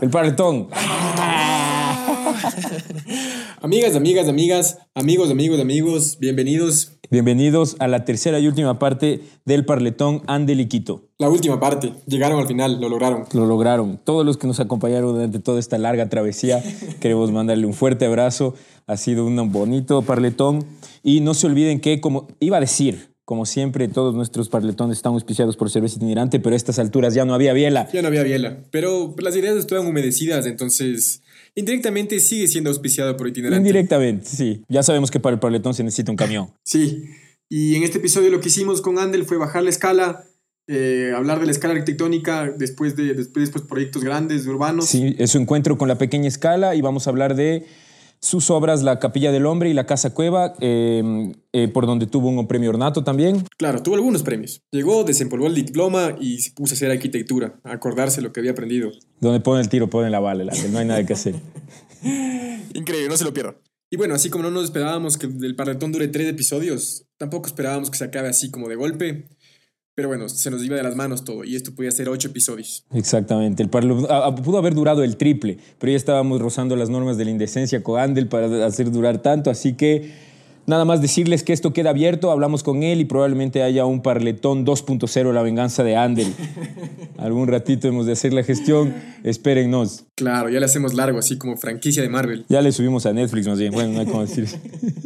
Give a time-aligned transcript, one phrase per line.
[0.00, 0.68] El paletón.
[3.62, 6.96] Amigas, amigas, amigas, amigos, amigos, amigos, bienvenidos.
[7.10, 11.02] Bienvenidos a la tercera y última parte del Parletón Andeliquito.
[11.18, 11.92] La última parte.
[12.06, 13.24] Llegaron al final, lo lograron.
[13.32, 13.98] Lo lograron.
[14.02, 16.62] Todos los que nos acompañaron durante toda esta larga travesía,
[17.00, 18.54] queremos mandarle un fuerte abrazo.
[18.86, 20.64] Ha sido un bonito Parletón.
[21.02, 25.12] Y no se olviden que, como iba a decir, como siempre, todos nuestros parletones están
[25.12, 27.88] auspiciados por cerveza itinerante, pero a estas alturas ya no había biela.
[27.92, 28.64] Ya no había biela.
[28.72, 31.22] Pero las ideas estaban humedecidas, entonces
[31.54, 33.60] indirectamente sigue siendo auspiciado por itinerante.
[33.60, 34.64] Indirectamente, sí.
[34.68, 36.50] Ya sabemos que para el parletón se necesita un camión.
[36.64, 37.04] Sí.
[37.48, 40.24] Y en este episodio lo que hicimos con Andel fue bajar la escala,
[40.66, 44.86] eh, hablar de la escala arquitectónica después de después, después proyectos grandes, urbanos.
[44.86, 47.64] Sí, es su encuentro con la pequeña escala y vamos a hablar de
[48.20, 52.28] sus obras La Capilla del Hombre y La Casa Cueva, eh, eh, por donde tuvo
[52.28, 53.44] un premio Ornato también.
[53.56, 54.62] Claro, tuvo algunos premios.
[54.70, 58.52] Llegó, desempolvó el diploma y se puso a hacer arquitectura, a acordarse lo que había
[58.52, 58.90] aprendido.
[59.20, 61.34] Donde pone el tiro, pone la bala, no hay nada que hacer.
[62.74, 63.56] Increíble, no se lo pierdan.
[63.92, 67.90] Y bueno, así como no nos esperábamos que el parletón dure tres episodios, tampoco esperábamos
[67.90, 69.28] que se acabe así como de golpe.
[69.94, 72.84] Pero bueno, se nos iba de las manos todo y esto podía ser ocho episodios.
[72.92, 73.62] Exactamente.
[73.62, 74.06] El parlo,
[74.42, 78.00] pudo haber durado el triple, pero ya estábamos rozando las normas de la indecencia con
[78.00, 80.10] Andel para hacer durar tanto, así que
[80.66, 84.64] nada más decirles que esto queda abierto, hablamos con él y probablemente haya un parletón
[84.64, 86.32] 2.0, la venganza de Andel.
[87.18, 88.94] Algún ratito hemos de hacer la gestión,
[89.24, 90.04] espérennos.
[90.14, 92.46] Claro, ya le hacemos largo, así como franquicia de Marvel.
[92.48, 94.46] Ya le subimos a Netflix más bien, bueno, no hay cómo decir.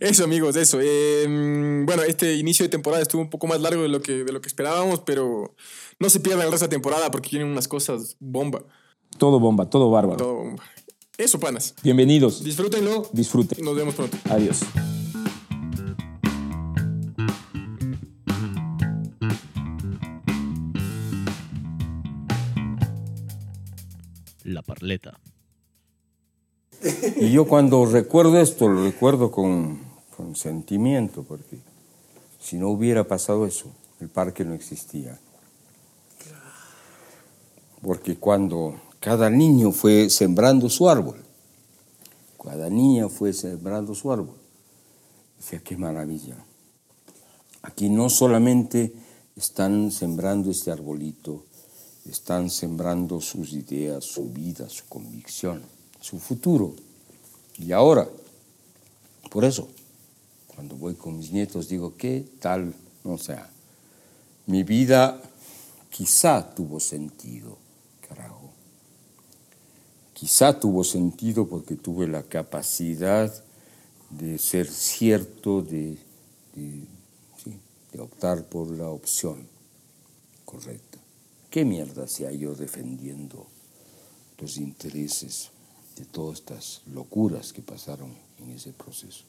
[0.00, 0.78] Eso, amigos, eso.
[0.80, 4.32] Em, bueno, este inicio de temporada estuvo un poco más largo de lo, que, de
[4.32, 5.54] lo que esperábamos, pero
[5.98, 8.62] no se pierdan el resto de temporada porque tienen unas cosas bomba.
[9.18, 10.18] Todo bomba, todo bárbaro.
[10.18, 10.62] Todo bomba.
[11.18, 11.74] Eso, panas.
[11.82, 12.44] Bienvenidos.
[12.44, 13.08] Disfrútenlo.
[13.12, 13.64] Disfruten.
[13.64, 14.16] Nos vemos pronto.
[14.30, 14.60] Adiós.
[24.44, 25.20] La Parleta.
[27.16, 29.80] Y yo cuando recuerdo esto, lo recuerdo con,
[30.16, 31.58] con sentimiento, porque
[32.40, 33.66] si no hubiera pasado eso,
[34.00, 35.18] el parque no existía.
[37.82, 41.22] Porque cuando cada niño fue sembrando su árbol,
[42.42, 44.36] cada niña fue sembrando su árbol,
[45.38, 46.36] decía, qué maravilla.
[47.62, 48.94] Aquí no solamente
[49.36, 51.44] están sembrando este arbolito,
[52.06, 56.74] están sembrando sus ideas, su vida, su convicción su futuro.
[57.58, 58.08] Y ahora,
[59.30, 59.68] por eso,
[60.46, 62.74] cuando voy con mis nietos digo, ¿qué tal?
[63.04, 63.48] O sea,
[64.46, 65.20] mi vida
[65.90, 67.58] quizá tuvo sentido,
[68.08, 68.50] carajo.
[70.14, 73.32] Quizá tuvo sentido porque tuve la capacidad
[74.10, 75.96] de ser cierto, de,
[76.54, 76.84] de,
[77.92, 79.46] de optar por la opción
[80.44, 80.98] correcta.
[81.48, 83.46] ¿Qué mierda sea yo defendiendo
[84.38, 85.50] los intereses
[85.96, 89.24] de todas estas locuras que pasaron en ese proceso.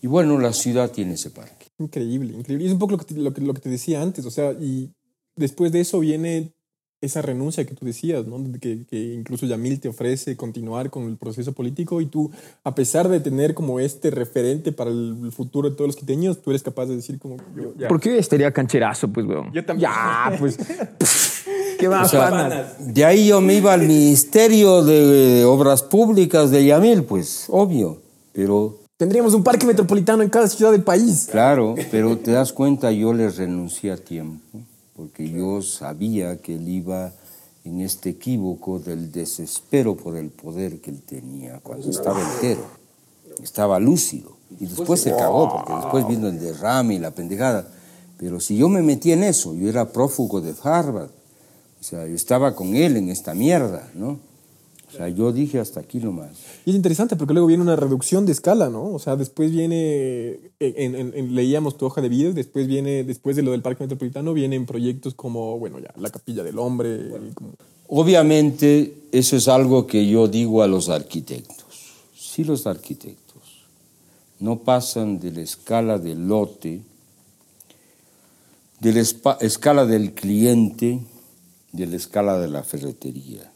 [0.00, 1.66] Y bueno, la ciudad tiene ese parque.
[1.78, 2.64] Increíble, increíble.
[2.64, 4.30] Y es un poco lo que, te, lo, que, lo que te decía antes, o
[4.30, 4.90] sea, y
[5.34, 6.52] después de eso viene
[7.00, 8.38] esa renuncia que tú decías, ¿no?
[8.60, 12.30] Que, que, incluso Yamil te ofrece continuar con el proceso político y tú,
[12.64, 16.50] a pesar de tener como este referente para el futuro de todos los quiteños, tú
[16.50, 17.36] eres capaz de decir como...
[17.56, 17.88] Yo, ya.
[17.88, 19.52] ¿Por qué estaría cancherazo, pues, weón?
[19.52, 19.90] Yo también.
[19.90, 20.58] Ya, pues...
[21.78, 26.64] ¿Qué más, o sea, De ahí yo me iba al Ministerio de Obras Públicas de
[26.64, 27.98] Yamil, pues, obvio,
[28.32, 28.78] pero...
[28.96, 31.28] Tendríamos un parque metropolitano en cada ciudad del país.
[31.30, 34.60] Claro, pero te das cuenta, yo le renuncié a tiempo,
[34.94, 37.12] porque yo sabía que él iba
[37.64, 42.64] en este equívoco del desespero por el poder que él tenía cuando estaba entero,
[43.42, 44.36] estaba lúcido.
[44.60, 47.66] Y después se cagó, porque después vino el derrame y la pendejada.
[48.18, 51.10] Pero si yo me metí en eso, yo era prófugo de Harvard,
[51.84, 54.18] o sea, yo estaba con él en esta mierda, ¿no?
[54.88, 56.30] O sea, yo dije hasta aquí nomás.
[56.64, 58.86] Y es interesante porque luego viene una reducción de escala, ¿no?
[58.86, 63.36] O sea, después viene, en, en, en, leíamos tu hoja de vida, después viene, después
[63.36, 67.06] de lo del Parque Metropolitano, vienen proyectos como, bueno, ya, la Capilla del Hombre.
[67.06, 67.26] Bueno.
[67.34, 67.50] Como...
[67.88, 71.66] Obviamente, eso es algo que yo digo a los arquitectos.
[72.16, 73.66] Si los arquitectos
[74.40, 76.80] no pasan de la escala del lote,
[78.80, 79.00] de la
[79.40, 81.00] escala del cliente,
[81.74, 83.50] de la escala de la ferretería,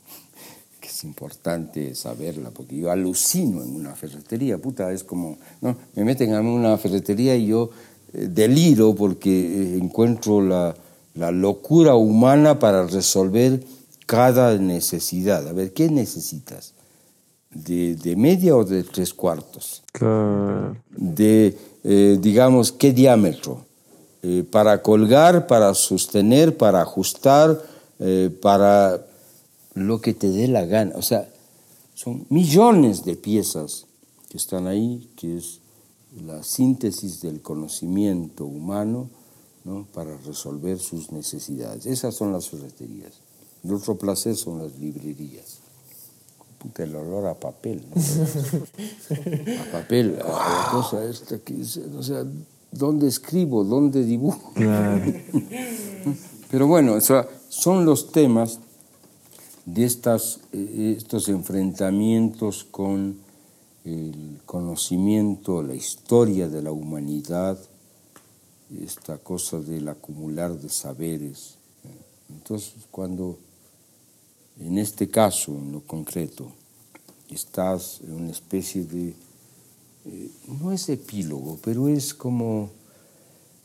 [0.80, 5.76] que es importante saberla, porque yo alucino en una ferretería, puta, es como, ¿no?
[5.94, 7.70] me meten a una ferretería y yo
[8.12, 10.74] eh, deliro porque eh, encuentro la,
[11.14, 13.62] la locura humana para resolver
[14.06, 15.46] cada necesidad.
[15.46, 16.74] A ver, ¿qué necesitas?
[17.50, 19.82] ¿De, de media o de tres cuartos?
[19.92, 20.76] Claro.
[20.90, 23.68] De, eh, digamos, ¿qué diámetro?
[24.22, 27.60] eh, para colgar, para sostener, para ajustar,
[28.00, 29.04] eh, para
[29.74, 30.96] lo que te dé la gana.
[30.96, 31.28] O sea,
[31.94, 33.86] son millones de piezas
[34.28, 35.60] que están ahí, que es
[36.24, 39.08] la síntesis del conocimiento humano
[39.64, 39.86] ¿no?
[39.92, 41.86] para resolver sus necesidades.
[41.86, 43.12] Esas son las ferreterías.
[43.64, 45.58] El otro placer son las librerías.
[46.58, 47.84] Puta, el olor a papel.
[47.94, 48.00] ¿no?
[49.60, 51.54] a papel, a la cosa esta que
[51.96, 52.24] o sea,
[52.70, 53.64] ¿dónde escribo?
[53.64, 54.52] ¿Dónde dibujo?
[56.50, 58.60] Pero bueno, o sea, son los temas
[59.64, 63.18] de estas, eh, estos enfrentamientos con
[63.84, 67.58] el conocimiento, la historia de la humanidad,
[68.82, 71.54] esta cosa del acumular de saberes.
[72.28, 73.38] Entonces, cuando
[74.60, 76.50] en este caso, en lo concreto,
[77.30, 79.14] estás en una especie de,
[80.04, 80.30] eh,
[80.60, 82.70] no es epílogo, pero es como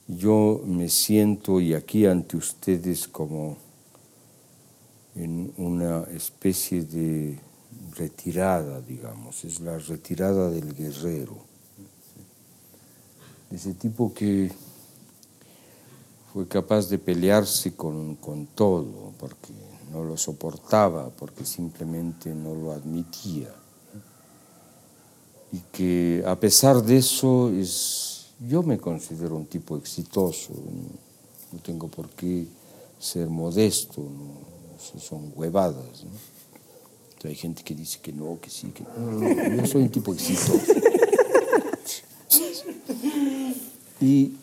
[0.08, 3.58] yo me siento y aquí ante ustedes como
[5.16, 7.40] en una especie de
[7.96, 11.38] retirada, digamos, es la retirada del guerrero,
[13.52, 14.52] ese tipo que
[16.34, 19.54] fue capaz de pelearse con, con todo, porque
[19.92, 23.54] no lo soportaba, porque simplemente no lo admitía.
[25.52, 30.54] Y que a pesar de eso, es, yo me considero un tipo exitoso,
[31.52, 32.48] no, tengo por qué
[33.00, 34.02] ser modesto,
[35.00, 36.06] son huevadas.
[37.24, 40.60] hay gente que dice que no, que sí, que no, yo soy un tipo exitoso.
[44.02, 44.34] y,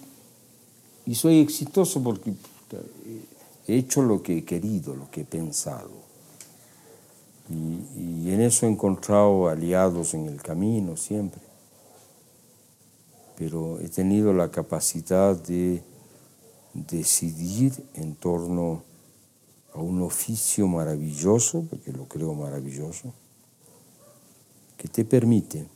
[1.06, 2.32] y soy exitoso porque
[3.66, 5.90] he hecho lo que he querido, lo que he pensado.
[7.48, 11.40] Y, y, en eso he encontrado aliados en el camino siempre.
[13.36, 15.82] Pero he tenido la capacidad de
[16.74, 18.84] decidir en torno
[19.74, 23.12] a un oficio maravilloso, porque lo creo maravilloso,
[24.76, 25.66] que te permite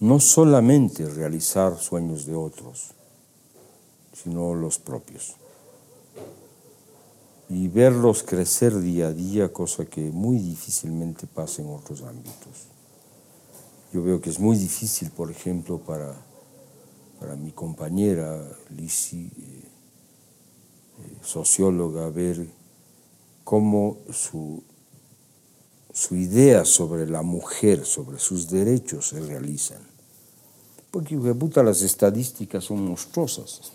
[0.00, 2.92] no solamente realizar sueños de otros,
[4.12, 5.36] sino los propios
[7.48, 12.68] y verlos crecer día a día, cosa que muy difícilmente pasa en otros ámbitos.
[13.92, 16.14] Yo veo que es muy difícil, por ejemplo, para,
[17.20, 19.30] para mi compañera Lisi,
[21.22, 22.46] socióloga, ver
[23.44, 24.62] cómo su,
[25.92, 29.80] su idea sobre la mujer, sobre sus derechos se realizan.
[30.90, 33.72] Porque, puta, las estadísticas son monstruosas.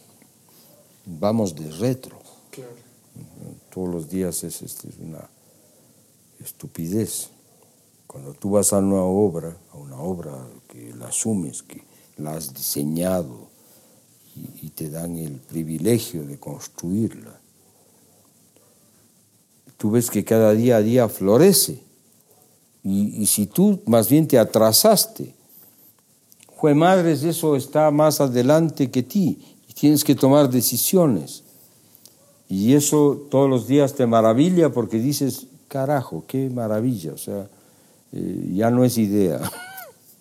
[1.06, 2.20] Vamos de retro.
[2.50, 2.92] Claro
[3.72, 5.28] todos los días es, este, una
[6.40, 7.30] estupidez.
[8.06, 10.32] Cuando tú vas a una obra, a una obra
[10.68, 11.84] que la asumes, que
[12.18, 13.48] la has diseñado
[14.36, 17.40] y, te dan el privilegio de construirla,
[19.78, 21.84] tú ves que cada día a día florece.
[22.84, 25.36] Y, si tú más bien te atrasaste,
[26.58, 31.44] fue madres, eso está más adelante que ti y tienes que tomar decisiones.
[32.48, 37.14] Y eso todos los días te maravilla porque dices, carajo, qué maravilla.
[37.14, 37.50] O sea,
[38.12, 39.40] eh, ya no es idea,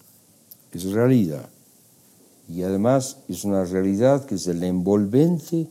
[0.73, 1.49] es realidad.
[2.53, 5.69] Y además es una realidad que es el envolvente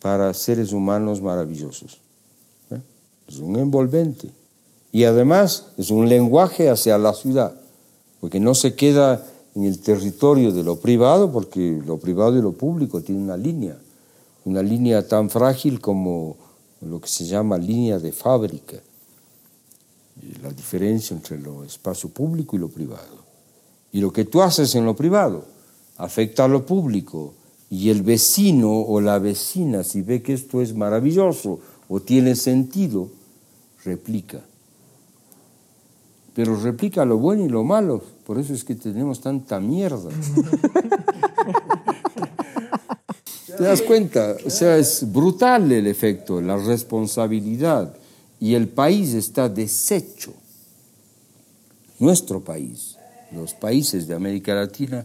[0.00, 1.98] para seres humanos maravillosos.
[2.70, 2.80] ¿eh?
[3.26, 4.30] Es un envolvente.
[4.92, 7.54] Y además es un lenguaje hacia la ciudad,
[8.20, 12.52] porque no se queda en el territorio de lo privado, porque lo privado y lo
[12.52, 13.76] público tienen una línea
[14.48, 16.36] una línea tan frágil como
[16.80, 18.76] lo que se llama línea de fábrica,
[20.42, 23.28] la diferencia entre lo espacio público y lo privado.
[23.92, 25.44] Y lo que tú haces en lo privado
[25.98, 27.34] afecta a lo público
[27.70, 33.10] y el vecino o la vecina, si ve que esto es maravilloso o tiene sentido,
[33.84, 34.40] replica.
[36.34, 40.08] Pero replica lo bueno y lo malo, por eso es que tenemos tanta mierda.
[43.58, 44.36] ¿Te das cuenta?
[44.46, 47.92] O sea, es brutal el efecto, la responsabilidad.
[48.38, 50.32] Y el país está deshecho.
[51.98, 52.96] Nuestro país,
[53.32, 55.04] los países de América Latina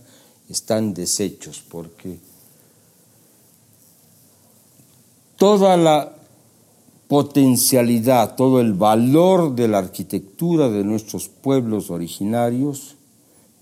[0.53, 2.19] están deshechos porque
[5.35, 6.15] toda la
[7.07, 12.95] potencialidad, todo el valor de la arquitectura de nuestros pueblos originarios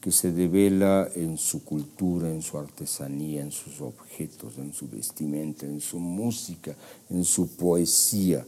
[0.01, 5.65] que se devela en su cultura, en su artesanía, en sus objetos, en su vestimenta,
[5.65, 6.75] en su música,
[7.09, 8.45] en su poesía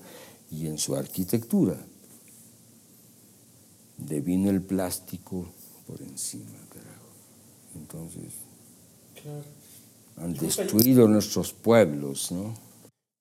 [0.51, 1.77] y en su arquitectura.
[3.97, 5.45] Devino el plástico
[5.87, 6.63] por encima,
[7.75, 8.33] Entonces,
[10.17, 12.53] han destruido nuestros pueblos, ¿no?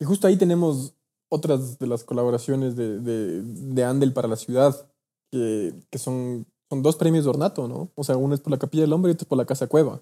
[0.00, 0.92] Y justo ahí tenemos
[1.30, 4.86] otras de las colaboraciones de, de, de Andel para la ciudad,
[5.30, 7.88] que, que son, son dos premios de ornato, ¿no?
[7.94, 9.66] O sea, uno es por la Capilla del Hombre y otro es por la Casa
[9.66, 10.00] Cueva.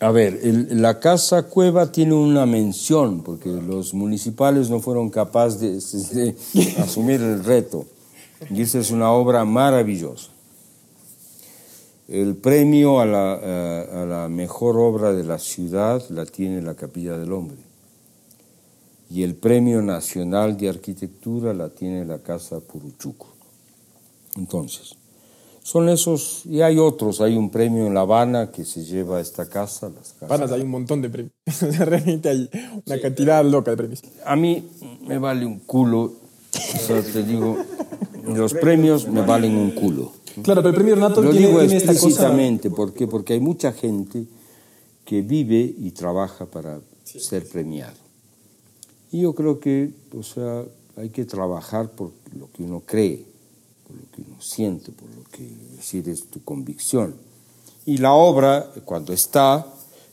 [0.00, 6.12] A ver, el- la Casa Cueva tiene una mención, porque los municipales no fueron capaces
[6.14, 7.84] de, de asumir el reto.
[8.50, 10.30] Y esa es una obra maravillosa.
[12.10, 16.74] El premio a la, a- a la mejor obra de la ciudad la tiene la
[16.74, 17.58] Capilla del Hombre.
[19.08, 23.28] Y el premio nacional de arquitectura la tiene la Casa Puruchuco.
[24.36, 24.94] Entonces,
[25.62, 29.20] son esos, y hay otros, hay un premio en La Habana que se lleva a
[29.20, 29.88] esta casa.
[29.88, 30.28] Las casas.
[30.28, 31.32] Panas, hay un montón de premios.
[31.78, 32.50] Realmente hay
[32.86, 34.02] una cantidad loca de premios.
[34.24, 34.68] A mí
[35.06, 37.56] me vale un culo, o sea, te digo,
[38.26, 40.12] los premios me valen un culo.
[40.42, 42.06] Claro, pero el premio ornato Lo tiene, digo tiene esta cosa.
[42.06, 43.06] explícitamente, ¿por qué?
[43.06, 44.24] Porque hay mucha gente
[45.04, 47.96] que vive y trabaja para ser premiado.
[49.12, 50.64] Y yo creo que, o sea,
[50.96, 53.24] hay que trabajar por lo que uno cree,
[53.86, 57.14] por lo que uno siente, por lo que es decir es tu convicción.
[57.86, 59.66] Y la obra, cuando está,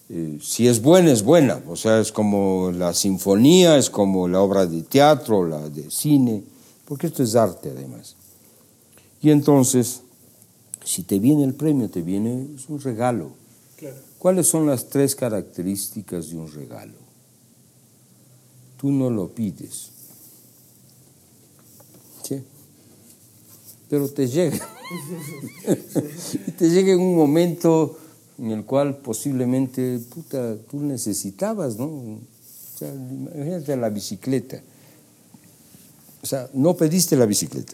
[0.09, 1.61] eh, si es buena, es buena.
[1.67, 6.43] O sea, es como la sinfonía, es como la obra de teatro, la de cine,
[6.85, 8.15] porque esto es arte además.
[9.21, 10.01] Y entonces,
[10.87, 13.31] si te viene el premio, te viene es un regalo.
[14.17, 16.93] ¿Cuáles son las tres características de un regalo?
[18.77, 19.89] Tú no lo pides.
[22.23, 22.41] ¿Sí?
[23.89, 24.57] Pero te llega.
[26.47, 27.99] Y te llega en un momento
[28.37, 31.87] en el cual posiblemente, puta, tú necesitabas, ¿no?
[31.87, 32.21] O
[32.77, 34.61] sea, imagínate la bicicleta.
[36.23, 37.73] O sea, no pediste la bicicleta.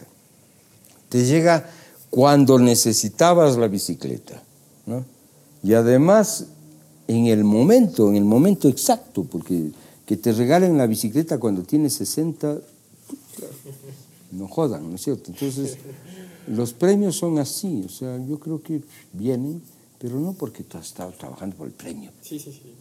[1.08, 1.70] Te llega
[2.14, 4.40] cuando necesitabas la bicicleta,
[4.86, 5.04] ¿no?
[5.64, 6.46] Y además,
[7.08, 9.72] en el momento, en el momento exacto, porque
[10.06, 12.58] que te regalen la bicicleta cuando tienes 60,
[14.30, 15.32] no jodan, ¿no es cierto?
[15.32, 15.76] Entonces,
[16.46, 18.80] los premios son así, o sea, yo creo que
[19.12, 19.60] vienen,
[19.98, 22.12] pero no porque tú has estado trabajando por el premio.
[22.22, 22.74] Sí, sí, sí.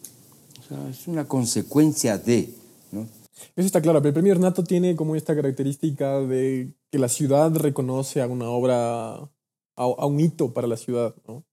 [0.64, 2.54] O sea, es una consecuencia de,
[2.92, 3.08] ¿no?
[3.56, 7.56] Eso está claro, pero el premio ornato tiene como esta característica de que la ciudad
[7.56, 9.30] reconoce a una obra,
[9.76, 11.44] a, un hito para la ciudad, ¿no?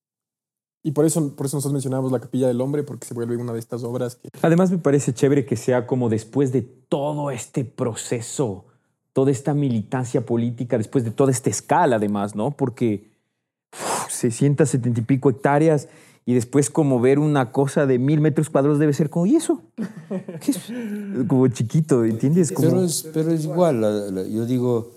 [0.82, 3.52] Y por eso, por eso nosotros mencionamos la Capilla del Hombre, porque se vuelve una
[3.52, 4.30] de estas obras que...
[4.40, 8.64] Además me parece chévere que sea como después de todo este proceso,
[9.12, 12.52] toda esta militancia política, después de toda esta escala además, ¿no?
[12.52, 13.10] Porque
[13.74, 15.88] uf, 600, 70 y pico hectáreas
[16.26, 19.62] y después como ver una cosa de mil metros cuadrados debe ser como, ¿y eso?
[20.40, 20.60] ¿Qué es?
[21.26, 22.52] Como chiquito, ¿entiendes?
[22.52, 24.90] Como, Pero es, pero es igual, la- la- yo digo,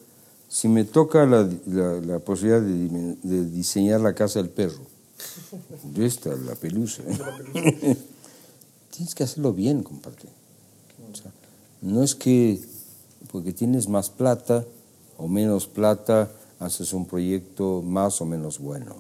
[0.47, 4.83] si me toca la, la- la posibilidad de, diseñar la casa del perro,
[5.83, 7.01] de esta, la pelusa,
[8.91, 10.29] tienes que hacerlo bien, compadre.
[11.11, 11.31] O sea,
[11.81, 12.59] no es que
[13.31, 14.65] porque tienes más plata
[15.17, 18.95] o menos plata, haces un proyecto más o menos bueno.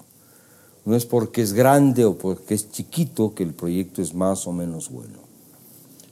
[0.85, 4.51] No es porque es grande o porque es chiquito que el proyecto es más o
[4.51, 5.23] menos bueno.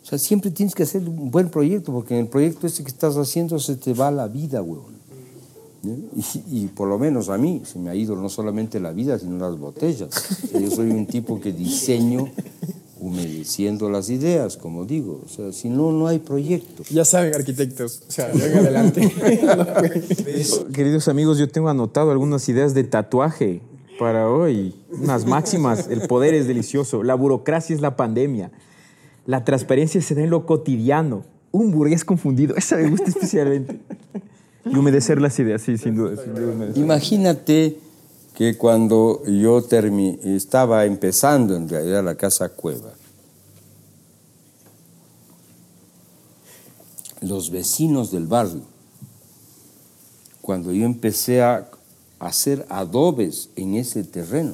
[0.01, 2.90] O sea, siempre tienes que hacer un buen proyecto, porque en el proyecto ese que
[2.90, 4.96] estás haciendo se te va la vida, huevón.
[5.84, 5.96] ¿no?
[6.16, 9.20] Y, y por lo menos a mí se me ha ido no solamente la vida,
[9.20, 10.10] sino las botellas.
[10.54, 12.30] Yo soy un tipo que diseño
[13.01, 15.22] humedeciendo las ideas, como digo.
[15.25, 16.84] O sea, si no, no hay proyecto.
[16.90, 19.12] Ya saben, arquitectos, o sea, vengan adelante.
[20.74, 23.62] Queridos amigos, yo tengo anotado algunas ideas de tatuaje
[24.01, 24.74] para hoy.
[24.89, 25.88] Unas máximas.
[25.88, 27.03] El poder es delicioso.
[27.03, 28.50] La burocracia es la pandemia.
[29.27, 31.24] La transparencia se da en lo cotidiano.
[31.51, 32.55] Un burgués confundido.
[32.55, 33.79] Esa me gusta especialmente.
[34.65, 36.20] Y humedecer las ideas, sí, sin duda.
[36.20, 36.72] sin duda.
[36.74, 37.77] Imagínate
[38.34, 39.63] que cuando yo
[40.24, 42.93] estaba empezando en realidad la casa cueva,
[47.22, 48.63] los vecinos del barrio,
[50.41, 51.70] cuando yo empecé a
[52.28, 54.54] hacer adobes en ese terreno,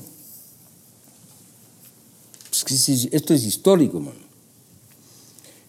[2.50, 4.28] pues esto es histórico, mano.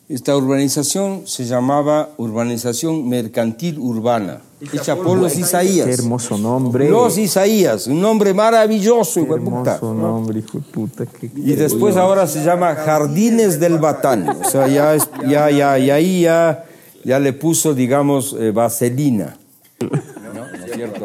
[0.08, 4.40] Esta urbanización se llamaba Urbanización Mercantil Urbana,
[4.72, 5.86] hecha por los Isaías.
[5.86, 6.88] Qué hermoso nombre.
[6.88, 9.74] Los Isaías, un nombre maravilloso, hijo de puta.
[9.74, 11.04] hermoso nombre, hijo de puta.
[11.04, 14.26] qué- Y después ahora se llama Jardines del Batán.
[14.30, 16.64] O sea, ya, es, ya, ya, y ahí ya,
[17.04, 19.36] ya le puso, digamos, eh, vaselina.
[19.80, 19.88] ¿No?
[20.32, 21.04] ¿No es cierto,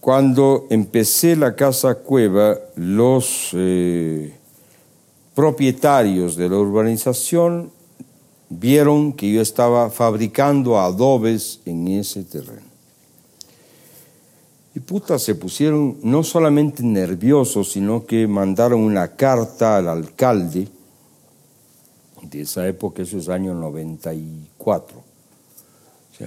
[0.00, 4.34] Cuando empecé la casa cueva, los eh,
[5.34, 7.70] propietarios de la urbanización
[8.48, 12.70] vieron que yo estaba fabricando adobes en ese terreno.
[14.74, 20.68] Y puta, se pusieron no solamente nerviosos, sino que mandaron una carta al alcalde
[22.22, 24.96] de esa época, eso es año 94.
[26.16, 26.24] ¿sí?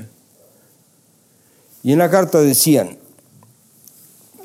[1.84, 2.98] Y en la carta decían,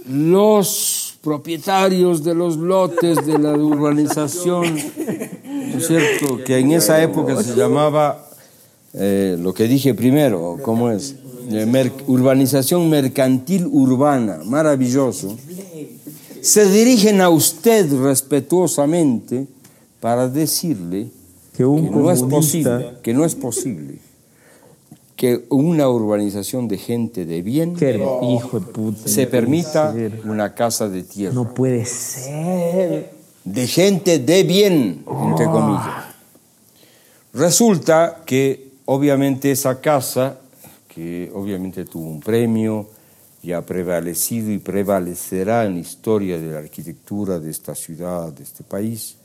[0.08, 6.38] los propietarios de los lotes de la urbanización, ¿no es cierto?
[6.44, 8.28] Que en esa época se llamaba,
[8.94, 11.16] eh, lo que dije primero, ¿cómo es?
[11.50, 15.36] Eh, mer- urbanización mercantil urbana, maravilloso.
[16.40, 19.46] Se dirigen a usted respetuosamente
[20.00, 21.08] para decirle
[21.56, 23.98] Que un que no es posible, que no es posible
[25.18, 29.08] que una urbanización de gente de bien Qué hijo de puta.
[29.08, 29.92] se no permita
[30.24, 31.34] una casa de tierra.
[31.34, 33.10] No puede ser.
[33.44, 36.04] de gente de bien, entre comillas.
[37.34, 40.38] Resulta que obviamente esa casa,
[40.86, 42.88] que obviamente tuvo un premio
[43.42, 48.44] y ha prevalecido y prevalecerá en la historia de la arquitectura de esta ciudad, de
[48.44, 49.16] este país,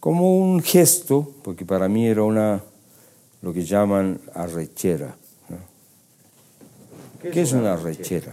[0.00, 2.60] como un gesto, porque para mí era una,
[3.42, 5.14] lo que llaman arrechera.
[5.48, 5.56] ¿no?
[7.30, 8.32] ¿Qué es una arrechera?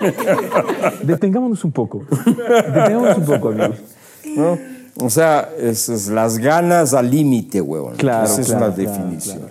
[1.02, 2.04] Detengámonos un poco.
[2.26, 3.78] Detengámonos un poco, amigos.
[4.36, 4.58] ¿no?
[5.02, 7.96] O sea, esas las ganas al límite, huevón.
[7.96, 9.50] Claro, Esa es claro, una claro, definición.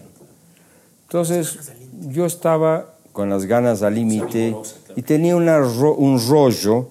[1.03, 1.71] Entonces,
[2.09, 4.55] yo estaba con las ganas al límite
[4.95, 6.87] y tenía una ro- un rollo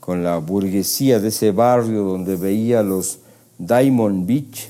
[0.00, 3.18] con la burguesía de ese barrio donde veía los
[3.58, 4.68] Diamond Beach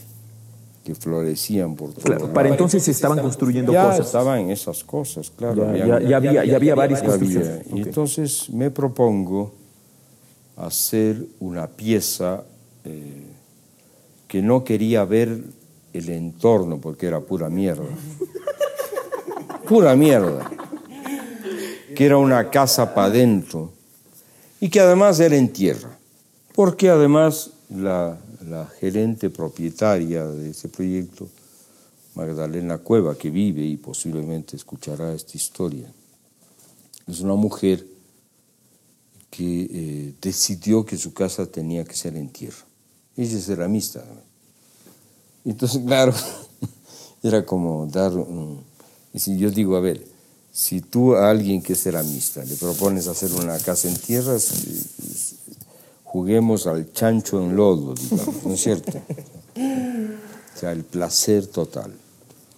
[0.85, 4.07] que florecían por todo Claro, para entonces se estaban construyendo ya cosas.
[4.07, 5.75] estaban esas cosas, claro.
[5.77, 7.67] Ya, ya- ya había, ya había varias construcciones.
[7.73, 9.53] Entonces me propongo
[10.57, 12.43] hacer una pieza
[12.85, 13.27] eh,
[14.27, 15.41] que no quería ver
[15.93, 17.85] el entorno porque era pura mierda.
[19.69, 20.51] pura mierda.
[21.95, 23.71] Que era una casa para adentro
[24.61, 25.91] y que además era en tierra.
[26.55, 31.29] Porque además la, la gerente propietaria de ese proyecto,
[32.15, 35.91] Magdalena Cueva, que vive y posiblemente escuchará esta historia,
[37.07, 37.85] es una mujer
[39.31, 42.65] que eh, decidió que su casa tenía que ser en tierra.
[43.17, 44.05] Ella es ceramista.
[45.45, 46.15] Entonces, claro,
[47.23, 48.63] era como dar un...
[49.15, 50.07] si yo digo, a ver,
[50.53, 55.35] si tú a alguien que es ceramista le propones hacer una casa en tierra, es-
[56.13, 58.93] juguemos al chancho en lodo, digamos, ¿no es cierto?
[58.99, 61.91] O sea, el placer total.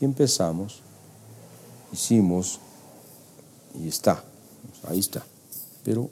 [0.01, 0.81] Y empezamos,
[1.93, 2.59] hicimos,
[3.81, 4.25] y está,
[4.89, 5.25] ahí está.
[5.85, 6.11] Pero,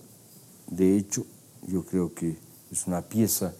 [0.68, 1.26] de hecho,
[1.66, 2.36] yo creo que
[2.70, 3.52] es una pieza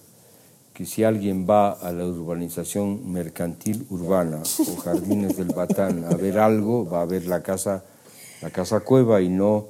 [0.74, 6.38] que si alguien va a la urbanización mercantil urbana o Jardines del Batán a ver
[6.38, 7.84] algo, va a ver la casa,
[8.42, 9.66] la casa cueva y no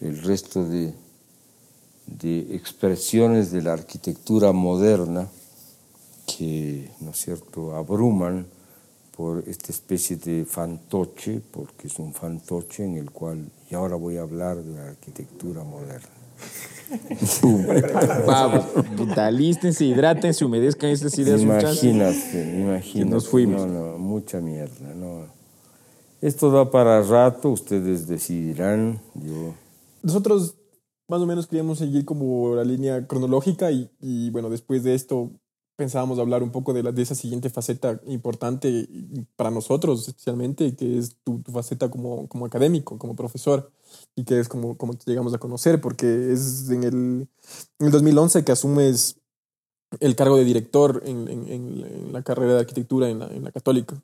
[0.00, 0.92] el resto de,
[2.06, 5.28] de expresiones de la arquitectura moderna
[6.26, 8.46] que, ¿no es cierto?, abruman
[9.16, 14.16] por esta especie de fantoche, porque es un fantoche en el cual, y ahora voy
[14.16, 16.08] a hablar de la arquitectura moderna.
[18.26, 18.64] Vamos,
[18.96, 21.40] puta, alístense, hidrátense, humedezcan esas ideas.
[21.40, 23.10] Imagínate, imagínate.
[23.10, 23.66] nos fuimos.
[23.66, 24.92] No, no, mucha mierda.
[24.94, 25.26] No.
[26.20, 29.00] Esto da para rato, ustedes decidirán.
[29.14, 29.54] Yo,
[30.02, 30.54] Nosotros
[31.12, 35.30] más o menos queríamos seguir como la línea cronológica y, y, bueno, después de esto
[35.76, 38.88] pensábamos hablar un poco de, la, de esa siguiente faceta importante
[39.36, 43.70] para nosotros especialmente, que es tu, tu faceta como, como académico, como profesor,
[44.16, 47.28] y que es como, como te llegamos a conocer, porque es en el,
[47.78, 49.16] en el 2011 que asumes
[50.00, 53.52] el cargo de director en, en- en la carrera de arquitectura en la, en la
[53.52, 54.02] católica.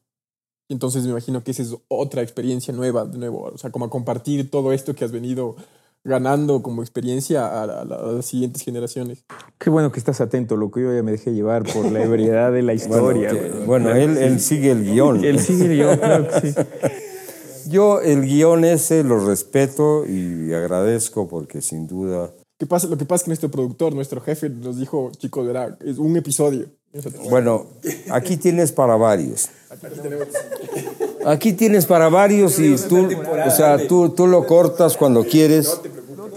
[0.69, 3.87] Y Entonces me imagino que esa es otra experiencia nueva, de nuevo, o sea, como
[3.87, 5.57] a compartir todo esto que has venido
[6.05, 9.25] ganando como experiencia a, a- a las siguientes generaciones.
[9.59, 10.81] Qué bueno que estás atento, loco.
[10.81, 13.33] Yo ya me dejé llevar por la ebriedad de la historia.
[13.67, 15.25] bueno, que- él, él sigue el guion.
[15.25, 16.55] Él sigue yo, claro que sí.
[17.71, 22.31] Yo el guion ese lo respeto y agradezco porque sin duda...
[22.59, 22.87] ¿Qué pasa?
[22.89, 26.17] Lo que pasa es que nuestro productor, nuestro jefe, nos dijo, chicos, verá, es un
[26.17, 26.67] episodio.
[27.29, 27.67] Bueno,
[28.11, 29.51] aquí tienes para varios.
[29.69, 29.85] Aquí
[31.37, 33.09] tienes para varios y tú,
[33.47, 35.81] o sea, tú, tú lo cortas cuando quieres.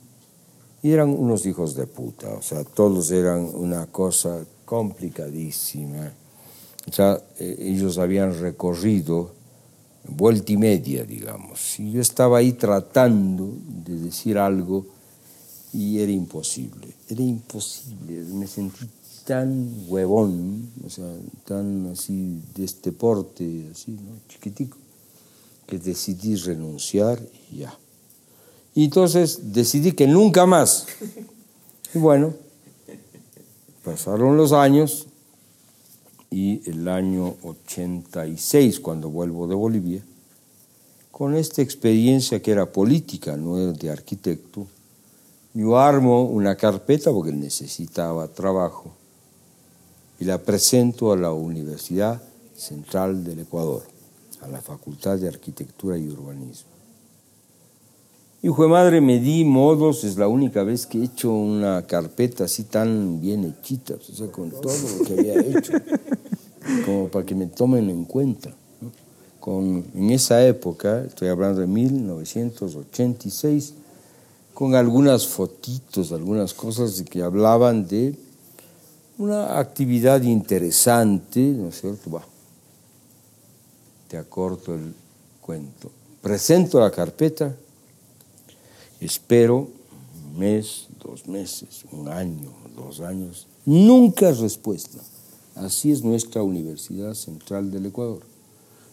[0.83, 2.33] y eran unos hijos de puta.
[2.35, 6.13] O sea, todos eran una cosa complicadísima.
[6.89, 9.33] O sea, eh, ellos habían recorrido
[10.09, 11.79] vuelta y media, digamos.
[11.81, 13.53] Y yo estaba ahí tratando
[13.85, 14.87] de decir algo
[15.73, 18.23] y era imposible, era imposible.
[18.33, 18.87] Me sentí
[19.25, 21.11] tan huevón, o sea,
[21.47, 24.19] tan así de este porte, así, ¿no?
[24.29, 24.77] chiquitico,
[25.67, 27.79] que decidí renunciar y ya.
[28.75, 30.87] Y entonces decidí que nunca más.
[31.95, 32.35] Y bueno,
[33.85, 35.07] pasaron los años
[36.35, 40.03] y el año 86, cuando vuelvo de Bolivia,
[41.13, 44.67] con esta experiencia que era política, no era de arquitecto,
[45.53, 48.91] yo armo una carpeta porque necesitaba trabajo
[50.19, 52.21] y la presento a la Universidad
[52.57, 53.85] Central del Ecuador,
[54.41, 56.75] a la Facultad de Arquitectura y Urbanismo.
[58.45, 62.45] Hijo de madre, me di modos, es la única vez que he hecho una carpeta
[62.45, 65.73] así tan bien hechita, o sea, con todo lo que había hecho,
[66.85, 68.55] como para que me tomen en cuenta.
[69.41, 73.75] Con, en esa época, estoy hablando de 1986,
[74.55, 78.15] con algunas fotitos, algunas cosas que hablaban de
[79.19, 82.11] una actividad interesante, ¿no es cierto?
[82.11, 82.23] Va.
[84.09, 84.95] Te acorto el
[85.41, 85.91] cuento.
[86.23, 87.55] Presento la carpeta
[89.05, 89.69] Espero
[90.33, 93.47] un mes, dos meses, un año, dos años.
[93.67, 94.99] Nunca respuesta.
[95.57, 98.21] Así es nuestra Universidad Central del Ecuador.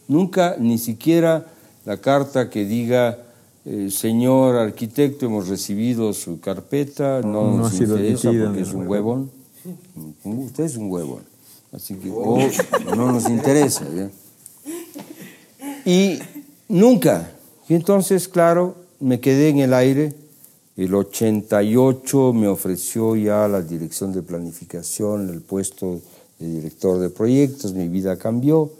[0.08, 1.46] Nunca, ni siquiera
[1.84, 3.18] la carta que diga,
[3.64, 9.30] eh, señor arquitecto, hemos recibido su carpeta, no, nos interesa porque es un huevón.
[10.24, 11.22] Usted es un huevón.
[11.72, 12.38] Así que oh,
[12.96, 13.86] no nos interesa.
[15.84, 16.18] Y
[16.68, 17.32] nunca.
[17.68, 20.14] Y entonces, claro, me quedé en el aire.
[20.76, 26.00] El 88 me ofreció ya la dirección de planificación, el puesto
[26.42, 28.70] de director de proyectos, mi vida cambió.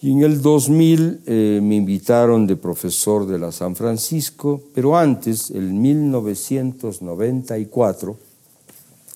[0.00, 5.50] Y en el 2000 eh, me invitaron de profesor de la San Francisco, pero antes,
[5.50, 8.16] en 1994,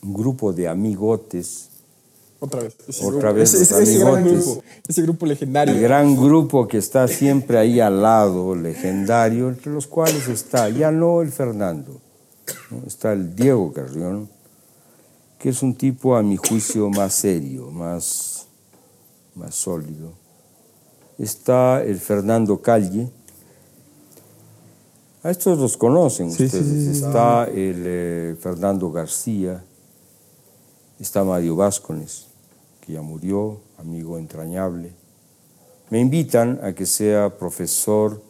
[0.03, 1.71] un grupo de amigotes
[2.41, 2.75] otra vez.
[3.03, 5.75] Otra vez ese, gran grupo, ese grupo legendario.
[5.75, 10.91] El gran grupo que está siempre ahí al lado, legendario, entre los cuales está ya
[10.91, 12.01] no el Fernando,
[12.87, 14.31] está el Diego Carrión,
[15.41, 18.47] que es un tipo a mi juicio más serio, más,
[19.35, 20.13] más sólido.
[21.19, 23.11] Está el Fernando Calle.
[25.23, 26.55] A estos los conocen ustedes.
[26.55, 29.65] está el eh, Fernando García,
[30.99, 32.27] está Mario Vázquez
[32.87, 34.93] ya murió, amigo entrañable,
[35.91, 38.21] me invitan a que sea profesor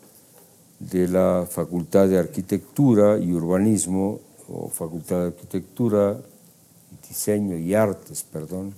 [0.79, 6.21] de la Facultad de Arquitectura y Urbanismo, o Facultad de Arquitectura,
[7.11, 8.73] Diseño y Artes, perdón,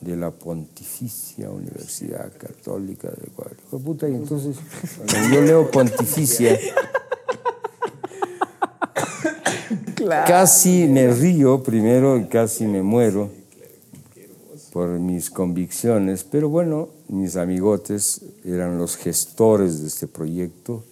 [0.00, 4.10] de la Pontificia Universidad Católica de Ecuador.
[4.10, 4.56] y entonces,
[4.96, 6.58] cuando yo leo Pontificia,
[10.26, 13.30] casi me río primero y casi me muero
[14.72, 20.82] por mis convicciones, pero bueno, mis amigotes eran los gestores de este proyecto,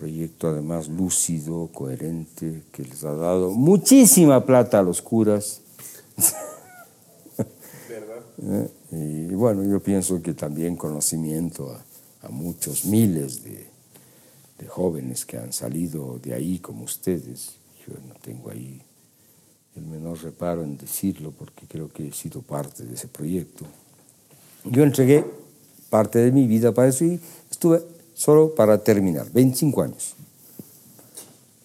[0.00, 5.60] proyecto además lúcido, coherente, que les ha dado muchísima plata a los curas.
[7.86, 8.70] ¿Verdad?
[8.92, 11.84] y bueno, yo pienso que también conocimiento a,
[12.30, 13.66] muchos miles de,
[14.58, 17.56] de jóvenes que han salido de ahí como ustedes.
[17.86, 18.82] Yo no tengo ahí
[19.74, 23.64] el menor reparo en decirlo porque creo que he sido parte de ese proyecto.
[24.64, 25.24] Yo entregué
[25.88, 27.18] parte de mi vida para eso y
[27.50, 27.82] estuve
[28.20, 30.14] solo para terminar, 25 años.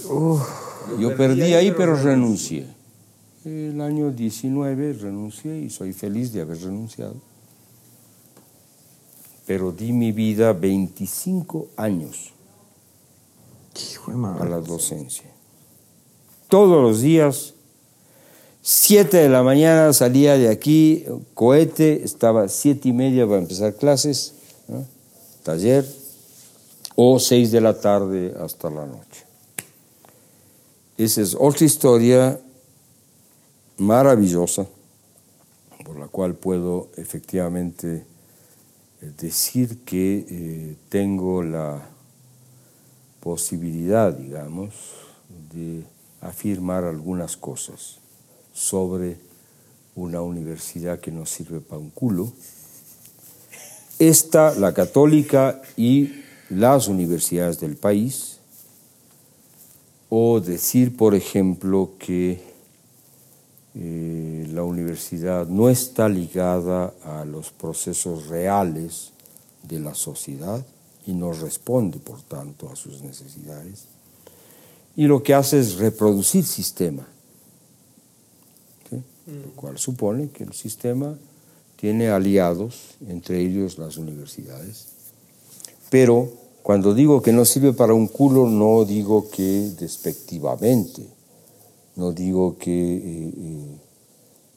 [0.98, 2.66] yo perdí ahí, pero renuncié.
[3.44, 7.14] El año 19 renuncié y soy feliz de haber renunciado.
[9.46, 12.32] Pero di mi vida 25 años
[14.38, 15.30] a la docencia.
[16.48, 17.54] Todos los días,
[18.68, 24.34] 7 de la mañana salía de aquí, cohete, estaba siete y media para empezar clases,
[25.44, 25.86] taller,
[26.96, 29.24] o 6 de la tarde hasta la noche.
[30.98, 32.40] Esa es otra historia
[33.76, 34.66] maravillosa
[35.84, 38.04] por la cual puedo efectivamente
[39.00, 41.86] eh, decir que eh, tengo la
[43.20, 44.72] posibilidad, digamos,
[45.54, 45.84] de
[46.20, 48.00] afirmar algunas cosas
[48.56, 49.18] sobre
[49.94, 52.32] una universidad que no sirve para un culo.
[53.98, 56.10] Esta, la católica y
[56.48, 58.38] las universidades del país,
[60.08, 62.42] o decir, por ejemplo, que
[63.74, 69.12] eh, la universidad no está ligada a los procesos reales
[69.64, 70.64] de la sociedad
[71.06, 73.84] y no responde, por tanto, a sus necesidades.
[74.96, 77.06] Y lo que hace es reproducir sistema,
[79.26, 81.16] lo cual supone que el sistema
[81.76, 84.86] tiene aliados, entre ellos las universidades.
[85.90, 86.28] Pero
[86.62, 91.06] cuando digo que no sirve para un culo, no digo que despectivamente,
[91.96, 93.78] no digo que eh, eh,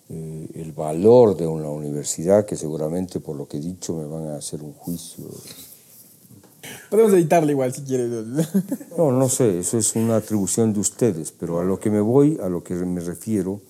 [0.10, 4.28] eh, el valor de una universidad, que seguramente por lo que he dicho me van
[4.30, 5.26] a hacer un juicio.
[6.90, 8.10] Podemos editarle igual si quieres.
[8.98, 12.40] No, no sé, eso es una atribución de ustedes, pero a lo que me voy,
[12.42, 13.62] a lo que me refiero,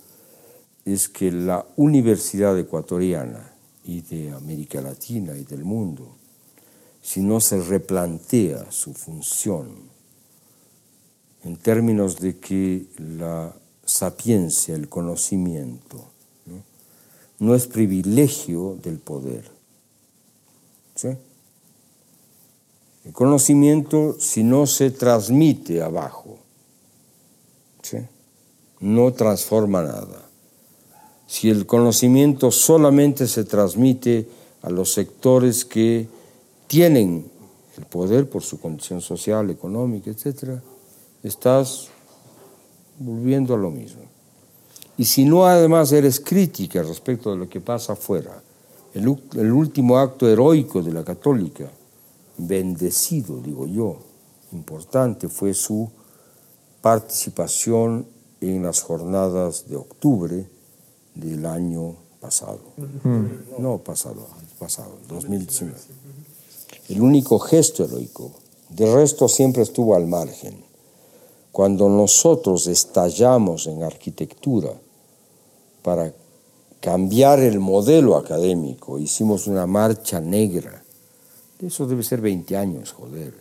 [0.94, 3.52] es que la universidad ecuatoriana
[3.84, 6.16] y de América Latina y del mundo,
[7.02, 9.90] si no se replantea su función
[11.44, 16.12] en términos de que la sapiencia, el conocimiento,
[17.40, 19.50] no, es privilegio del poder.
[23.06, 26.38] El conocimiento, si no se transmite abajo,
[28.82, 30.29] no transforma nada.
[31.30, 34.28] Si el conocimiento solamente se transmite
[34.64, 36.08] a los sectores que
[36.66, 37.30] tienen
[37.78, 40.60] el poder por su condición social, económica, etc.,
[41.22, 41.90] estás
[42.98, 44.02] volviendo a lo mismo.
[44.98, 48.42] Y si no además eres crítica respecto de lo que pasa afuera,
[48.96, 51.70] el, el último acto heroico de la católica,
[52.40, 54.00] bendecido, digo yo,
[54.52, 55.92] importante, fue su
[56.82, 58.08] participación
[58.42, 60.59] en las jornadas de octubre
[61.20, 62.60] del año pasado.
[63.58, 64.28] No pasado,
[64.58, 65.78] pasado, 2019.
[66.90, 68.32] El único gesto heroico.
[68.70, 70.64] De resto siempre estuvo al margen.
[71.52, 74.74] Cuando nosotros estallamos en arquitectura
[75.82, 76.14] para
[76.80, 80.84] cambiar el modelo académico, hicimos una marcha negra.
[81.60, 83.34] Eso debe ser 20 años, joder.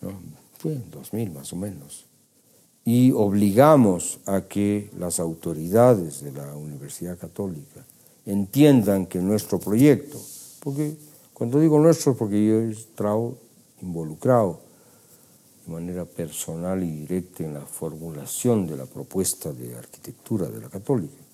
[0.00, 0.12] ¿no?
[0.58, 2.06] Fue en 2000 más o menos.
[2.86, 7.84] Y obligamos a que las autoridades de la Universidad Católica
[8.24, 10.20] entiendan que nuestro proyecto,
[10.60, 10.96] porque
[11.34, 13.36] cuando digo nuestro, porque yo he estado
[13.82, 14.60] involucrado
[15.66, 20.68] de manera personal y directa en la formulación de la propuesta de arquitectura de la
[20.68, 21.26] Católica,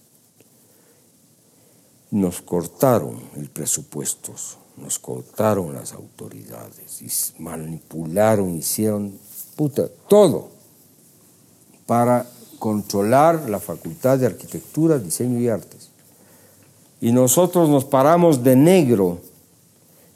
[2.12, 4.32] nos cortaron el presupuesto,
[4.78, 9.18] nos cortaron las autoridades, y manipularon, hicieron
[9.54, 10.51] puta, todo
[11.92, 12.24] para
[12.58, 15.90] controlar la Facultad de Arquitectura, Diseño y Artes.
[17.02, 19.18] Y nosotros nos paramos de negro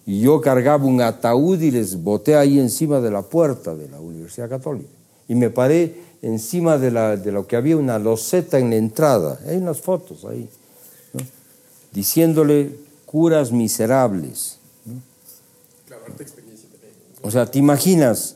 [0.06, 4.00] y yo cargaba un ataúd y les boté ahí encima de la puerta de la
[4.00, 4.88] Universidad Católica.
[5.28, 9.38] Y me paré encima de, la, de lo que había una loseta en la entrada,
[9.46, 10.48] hay unas fotos ahí,
[11.92, 14.56] diciéndole curas miserables.
[17.20, 18.35] O sea, ¿te imaginas?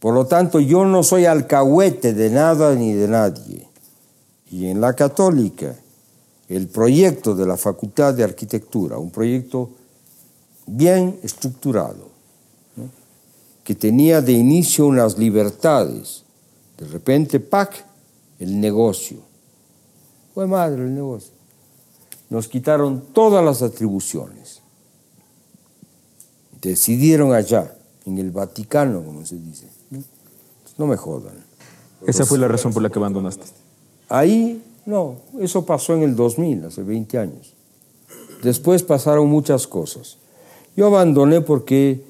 [0.00, 3.68] Por lo tanto, yo no soy alcahuete de nada ni de nadie.
[4.50, 5.74] Y en la católica,
[6.48, 9.70] el proyecto de la Facultad de Arquitectura, un proyecto
[10.66, 12.12] bien estructurado,
[13.62, 16.24] que tenía de inicio unas libertades,
[16.78, 17.86] de repente, ¡pac!,
[18.38, 19.18] el negocio.
[20.34, 21.32] Fue madre el negocio.
[22.28, 24.60] Nos quitaron todas las atribuciones.
[26.60, 27.74] Decidieron allá,
[28.06, 29.68] en el Vaticano, como se dice.
[30.78, 31.34] No me jodan.
[32.06, 33.46] Esa fue la razón por la que abandonaste.
[34.08, 37.54] Ahí, no, eso pasó en el 2000, hace 20 años.
[38.42, 40.18] Después pasaron muchas cosas.
[40.76, 42.04] Yo abandoné porque,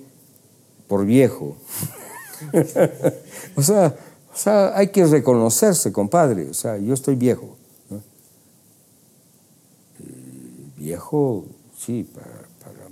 [0.88, 1.56] por viejo.
[3.56, 3.96] o, sea,
[4.32, 6.50] o sea, hay que reconocerse, compadre.
[6.50, 7.56] O sea, yo estoy viejo.
[10.76, 11.46] Viejo,
[11.78, 12.48] sí, para,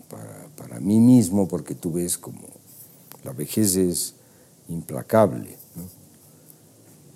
[0.09, 2.52] para, para, mí mismo, porque tú ves como
[3.25, 4.15] la vejez es
[4.69, 5.57] implacable.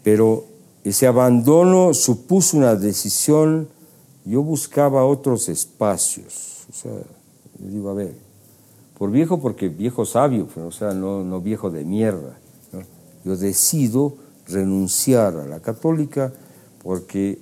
[0.03, 0.45] Pero
[0.85, 3.69] ese abandono supuso una decisión,
[4.25, 6.67] yo buscaba otros espacios.
[6.71, 6.93] O sea,
[7.59, 8.15] digo, a ver,
[8.99, 12.39] por viejo porque viejo sabio, pero, o sea, no viejo de mierda.
[13.25, 14.15] Yo decido
[14.47, 16.33] renunciar a la católica
[16.83, 17.41] porque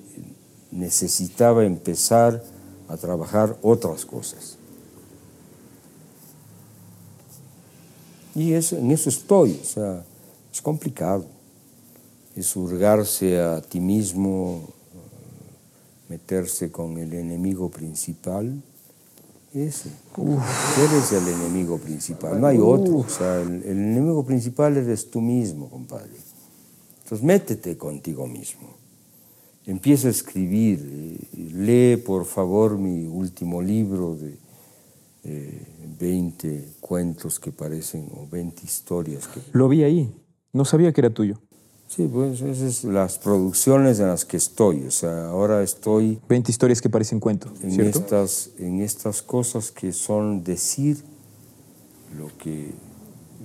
[0.70, 2.42] necesitaba empezar
[2.88, 4.53] a trabajar otras cosas.
[8.34, 10.04] Y eso, en eso estoy, o sea,
[10.52, 11.26] es complicado
[12.36, 14.68] es hurgarse a ti mismo,
[16.08, 18.62] meterse con el enemigo principal.
[19.52, 19.88] Ese.
[20.78, 22.98] Eres el enemigo principal, no hay otro.
[22.98, 26.10] O sea, el, el, enemigo principal eres tú mismo, compadre.
[27.04, 28.74] Entonces métete contigo mismo.
[29.64, 31.28] Empieza a escribir.
[31.32, 34.36] Lee, por favor, mi último libro de
[35.24, 35.66] eh,
[35.98, 39.26] 20 cuentos que parecen, o 20 historias.
[39.28, 39.40] Que...
[39.52, 40.14] Lo vi ahí.
[40.52, 41.40] No sabía que era tuyo.
[41.88, 44.84] Sí, pues esas son las producciones en las que estoy.
[44.84, 46.20] O sea, ahora estoy...
[46.28, 48.00] 20 historias que parecen cuentos, en ¿cierto?
[48.00, 51.04] Estas, en estas cosas que son decir
[52.18, 52.72] lo que,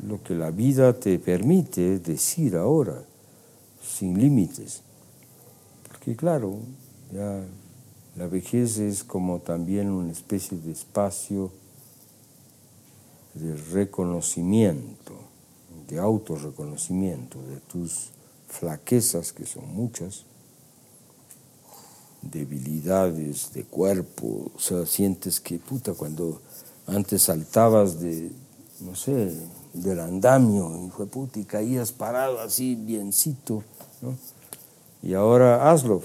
[0.08, 3.04] lo que la vida te permite decir ahora,
[3.82, 4.82] sin límites.
[5.88, 6.58] Porque claro,
[7.14, 7.44] ya
[8.16, 11.52] la vejez es como también una especie de espacio
[13.40, 15.14] de reconocimiento,
[15.88, 18.10] de autorreconocimiento de tus
[18.48, 20.26] flaquezas, que son muchas,
[22.22, 26.42] debilidades de cuerpo, o sea, sientes que, puta, cuando
[26.86, 28.32] antes saltabas de,
[28.82, 29.34] no sé,
[29.74, 33.64] del andamio, y fue puta, y caías parado así, biencito,
[34.02, 34.16] ¿no?
[35.02, 36.02] Y ahora hazlo,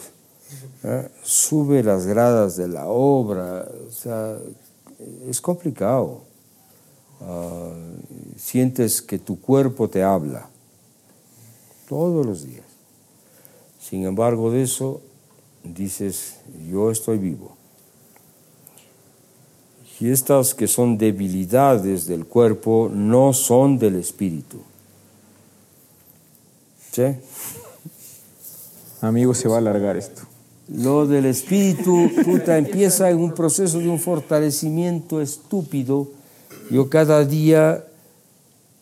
[0.84, 1.10] ¿eh?
[1.22, 4.38] sube las gradas de la obra, o sea,
[5.28, 6.22] es complicado.
[7.20, 10.48] Uh, sientes que tu cuerpo te habla
[11.88, 12.64] todos los días.
[13.80, 15.00] Sin embargo de eso,
[15.62, 16.36] dices,
[16.70, 17.56] yo estoy vivo.
[20.00, 24.58] Y estas que son debilidades del cuerpo no son del espíritu.
[26.90, 27.04] ¿Sí?
[29.00, 30.22] Amigo, se va a alargar esto.
[30.68, 36.08] Lo del espíritu, puta, empieza en un proceso de un fortalecimiento estúpido.
[36.70, 37.84] Yo cada día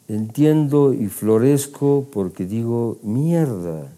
[0.08, 3.90] entiendo y florezco porque digo, mierda,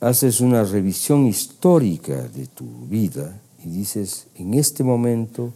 [0.00, 5.52] haces una revisión histórica de tu vida y dices, en este momento,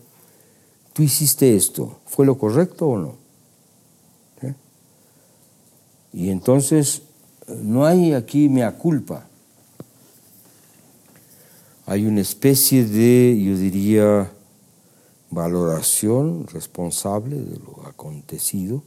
[0.93, 3.15] tú hiciste esto, ¿fue lo correcto o no?
[4.43, 4.55] ¿Eh?
[6.13, 7.03] Y entonces
[7.49, 9.27] no hay aquí mea culpa.
[11.87, 14.31] Hay una especie de, yo diría,
[15.35, 18.83] valoración responsable de lo acontecido,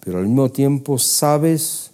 [0.00, 1.90] pero al mismo tiempo sabes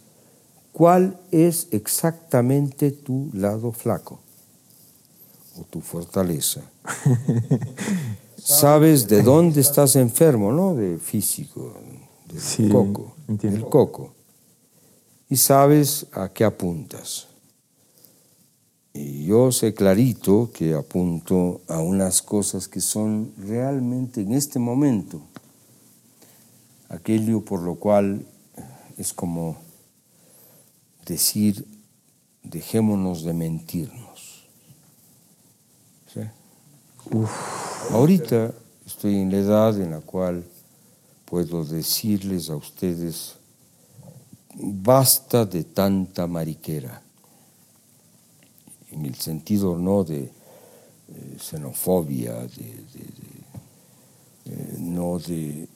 [0.72, 4.20] cuál es exactamente tu lado flaco
[5.58, 6.62] o tu fortaleza.
[8.36, 10.74] sabes de dónde estás enfermo, ¿no?
[10.74, 11.74] De físico,
[12.28, 13.58] del Sí, coco, entiendo.
[13.60, 14.12] del coco.
[15.28, 17.28] Y sabes a qué apuntas.
[18.92, 25.22] Y yo sé clarito que apunto a unas cosas que son realmente en este momento
[26.90, 28.26] aquello por lo cual
[28.98, 29.56] es como
[31.06, 31.66] decir,
[32.42, 34.46] dejémonos de mentirnos.
[37.90, 38.52] Ahorita
[38.86, 40.44] estoy en la edad en la cual
[41.24, 43.36] puedo decirles a ustedes,
[44.54, 47.02] basta de tanta mariquera,
[48.92, 52.84] en el sentido no de eh, xenofobia, de,
[54.46, 55.68] eh, no de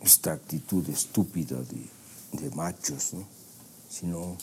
[0.00, 3.12] esta actitud estúpida de, machos,
[3.88, 4.36] sino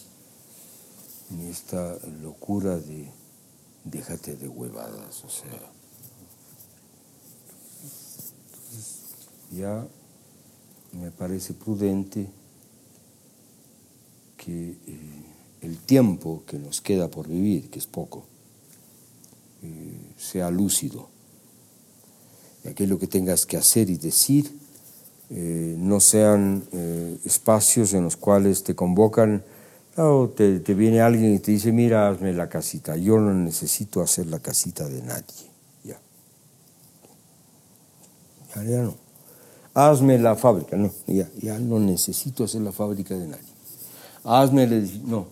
[1.32, 3.08] en esta locura de
[3.84, 5.74] déjate de huevadas, o sea.
[9.54, 9.88] ya
[10.93, 12.28] me parece prudente
[14.38, 15.33] que eh,
[15.64, 18.26] el tiempo que nos queda por vivir, que es poco,
[19.64, 21.09] eh, sea lúcido.
[22.70, 24.51] Aquello que tengas que hacer y decir
[25.30, 26.64] eh, no sean
[27.26, 29.43] espacios en los cuales te convocan,
[29.95, 32.95] o te, viene alguien y te dice, mira, hazme la casita.
[32.97, 35.51] Yo no necesito hacer la casita de nadie.
[35.84, 35.99] Ya.
[38.55, 38.95] Ya, no.
[39.76, 40.78] Hazme la fábrica.
[40.78, 43.53] No, ya, ya no necesito hacer la fábrica de nadie
[44.24, 45.07] hazme el edificio.
[45.07, 45.28] No.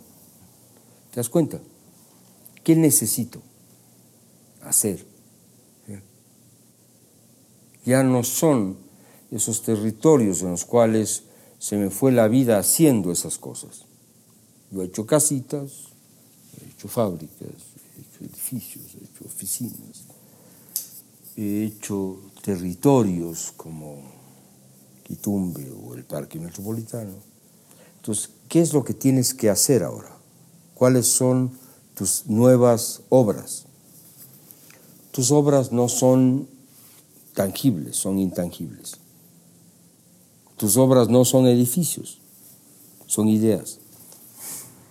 [1.11, 1.59] ¿Te das cuenta?
[2.63, 3.41] ¿Qué necesito
[4.61, 5.05] hacer?
[7.83, 8.77] Ya no son
[9.31, 11.23] esos territorios en los cuales
[11.57, 13.85] se me fue la vida haciendo esas cosas.
[14.69, 15.71] Yo he hecho casitas,
[16.61, 20.03] he hecho fábricas, he hecho edificios, he hecho oficinas,
[21.35, 23.99] he hecho territorios como
[25.03, 27.15] Quitumbe o el Parque Metropolitano.
[27.97, 30.13] Entonces, ¿Qué es lo que tienes que hacer ahora?
[30.81, 31.51] ¿Cuáles son
[31.93, 33.65] tus nuevas obras?
[35.11, 36.47] Tus obras no son
[37.35, 38.93] tangibles, son intangibles.
[40.57, 42.19] Tus obras no son edificios,
[43.05, 43.77] son ideas.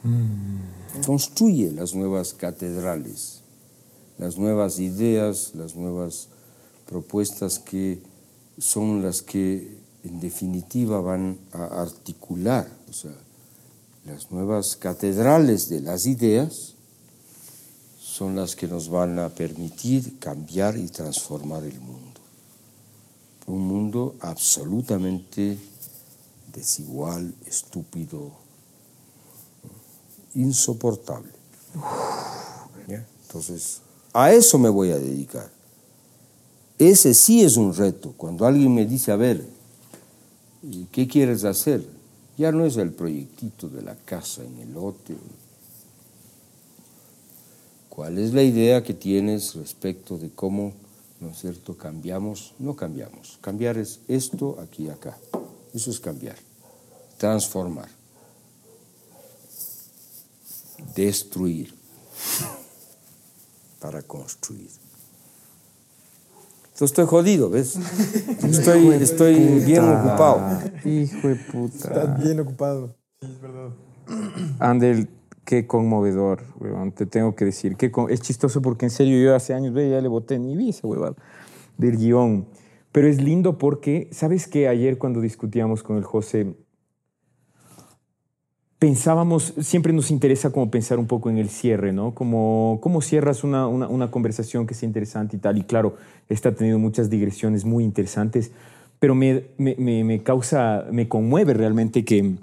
[0.04, 1.02] Mm.
[1.04, 3.40] Construye las nuevas catedrales,
[4.16, 6.28] las nuevas ideas, las nuevas
[6.86, 8.00] propuestas que
[8.58, 13.10] son las que en definitiva van a articular, o sea,
[14.04, 16.74] las nuevas catedrales de las ideas
[18.00, 22.20] son las que nos van a permitir cambiar y transformar el mundo.
[23.46, 25.58] Un mundo absolutamente
[26.52, 28.32] desigual, estúpido,
[30.34, 31.32] insoportable.
[33.26, 33.80] Entonces,
[34.12, 35.50] a eso me voy a dedicar.
[36.78, 38.12] Ese sí es un reto.
[38.16, 39.46] Cuando alguien me dice, a ver,
[40.90, 41.99] ¿qué quieres hacer?
[42.40, 45.14] Ya no es el proyectito de la casa en el lote.
[47.90, 50.72] ¿Cuál es la idea que tienes respecto de cómo,
[51.20, 52.54] ¿no es cierto?, cambiamos.
[52.58, 53.36] No cambiamos.
[53.42, 55.18] Cambiar es esto, aquí, acá.
[55.74, 56.36] Eso es cambiar.
[57.18, 57.90] Transformar.
[60.94, 61.74] Destruir.
[63.80, 64.70] Para construir
[66.84, 67.76] estoy jodido, ¿ves?
[68.44, 70.40] Estoy, estoy bien ocupado.
[70.84, 71.76] Hijo de puta.
[71.76, 72.96] Estás bien ocupado.
[73.20, 73.70] Sí, es verdad.
[74.58, 75.08] Andel,
[75.44, 76.92] qué conmovedor, weón.
[76.92, 77.76] Te tengo que decir.
[77.76, 80.86] Qué es chistoso porque en serio yo hace años ya le boté ni vi esa
[80.86, 81.14] huevada
[81.76, 82.46] del guion.
[82.92, 84.68] Pero es lindo porque, ¿sabes qué?
[84.68, 86.54] Ayer cuando discutíamos con el José,
[88.80, 92.14] pensábamos, siempre nos interesa como pensar un poco en el cierre, ¿no?
[92.14, 95.58] Como cómo cierras una, una, conversación que sea interesante y tal.
[95.58, 95.98] Y claro,
[96.30, 98.52] esta ha tenido muchas digresiones muy interesantes,
[98.98, 102.36] pero me, me, me, causa, me conmueve realmente que,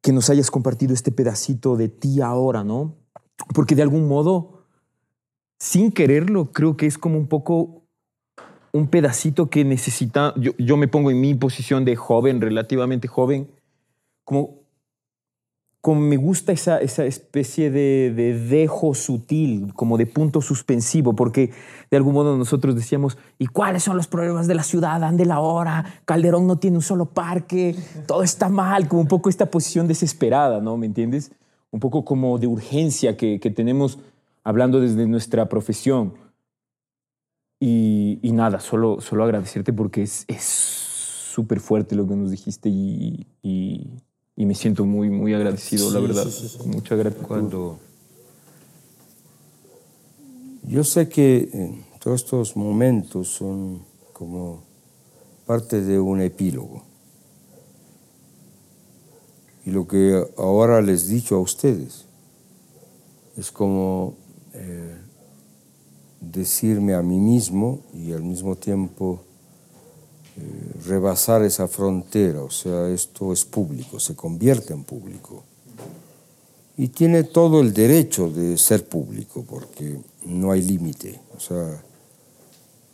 [0.00, 2.94] que nos hayas compartido este pedacito de ti ahora, ¿no?
[3.54, 4.64] Porque de algún modo,
[5.58, 7.82] sin quererlo, creo que es como un poco
[8.72, 13.50] un pedacito que necesita, yo, yo me pongo en mi posición de joven, relativamente joven,
[14.24, 14.60] como,
[15.80, 21.52] como me gusta esa, esa especie de, de, dejo sutil, como de punto suspensivo, porque
[21.90, 25.02] de algún modo nosotros decíamos, ¿y cuáles son los problemas de la ciudad?
[25.02, 27.74] Ande la hora, Calderón no tiene un solo parque,
[28.06, 30.76] todo está mal, como un poco esta posición desesperada, ¿no?
[30.76, 31.32] ¿Me entiendes?
[31.70, 33.98] Un poco como de urgencia que, que tenemos
[34.44, 36.14] hablando desde nuestra profesión.
[37.58, 40.26] Y, y, nada, solo, solo agradecerte porque es
[41.30, 43.90] súper fuerte lo que nos dijiste y, y
[44.40, 46.26] y me siento muy, muy agradecido, la verdad.
[46.64, 47.26] Mucha gratitud.
[47.26, 47.78] Cuando
[50.66, 53.82] yo sé que eh, todos estos momentos son
[54.14, 54.62] como
[55.44, 56.82] parte de un epílogo.
[59.66, 62.06] Y lo que ahora les he dicho a ustedes
[63.36, 64.14] es como
[64.54, 64.96] eh,
[66.18, 69.22] decirme a mí mismo y al mismo tiempo
[70.86, 75.44] rebasar esa frontera, o sea, esto es público, se convierte en público.
[76.76, 81.20] Y tiene todo el derecho de ser público, porque no hay límite.
[81.36, 81.82] O sea,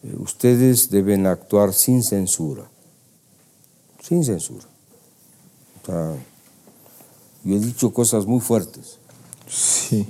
[0.03, 2.69] eh, ustedes deben actuar sin censura,
[4.03, 4.67] sin censura.
[5.83, 6.17] O sea,
[7.45, 8.99] yo he dicho cosas muy fuertes.
[9.49, 10.05] Sí.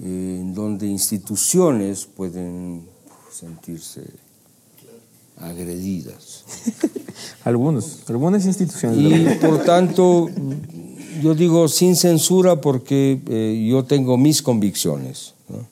[0.00, 2.86] eh, en donde instituciones pueden
[3.32, 4.04] sentirse
[5.40, 6.44] agredidas.
[7.44, 8.98] Algunos, algunas instituciones.
[8.98, 10.28] Y por tanto,
[11.22, 15.34] yo digo sin censura porque eh, yo tengo mis convicciones.
[15.48, 15.66] ¿no?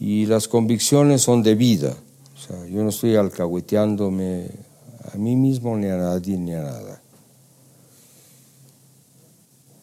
[0.00, 1.94] Y las convicciones son de vida.
[2.34, 4.48] O sea, yo no estoy alcahueteándome
[5.12, 7.02] a mí mismo, ni a nadie, ni a nada.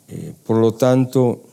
[0.07, 1.43] Eh, por lo tanto,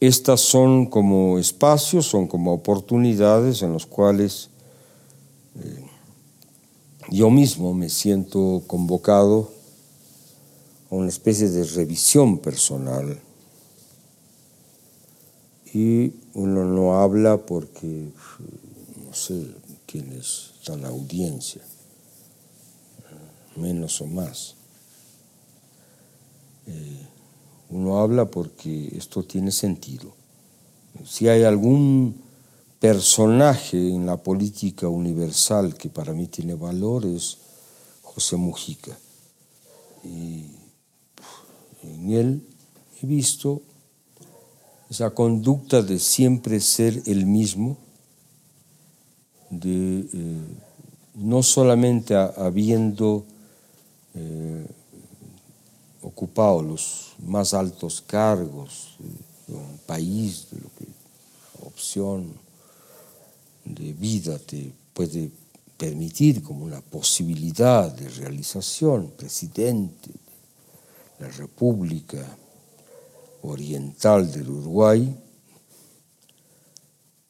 [0.00, 4.50] estas son como espacios, son como oportunidades en los cuales
[7.10, 9.50] yo mismo me siento convocado
[10.90, 13.20] a una especie de revisión personal.
[15.72, 18.10] Y uno no habla porque
[19.04, 19.46] no sé
[19.86, 21.62] quién está en la audiencia,
[23.56, 24.54] menos o más.
[26.66, 27.06] Eh,
[27.70, 30.12] uno habla porque esto tiene sentido.
[31.04, 32.25] Si hay algún
[32.78, 37.38] personaje en la política universal que para mí tiene valor es
[38.02, 38.96] José Mujica.
[40.04, 40.46] Y
[41.82, 42.46] en él
[43.02, 43.62] he visto
[44.90, 47.76] esa conducta de siempre ser el mismo,
[49.50, 50.40] de eh,
[51.14, 53.24] no solamente habiendo
[54.14, 54.66] eh,
[56.02, 58.96] ocupado los más altos cargos
[59.46, 60.86] de un país, de lo que
[61.66, 62.45] opción
[63.66, 65.30] de vida te puede
[65.76, 70.10] permitir como una posibilidad de realización, presidente
[71.18, 72.24] de la República
[73.42, 75.14] Oriental del Uruguay.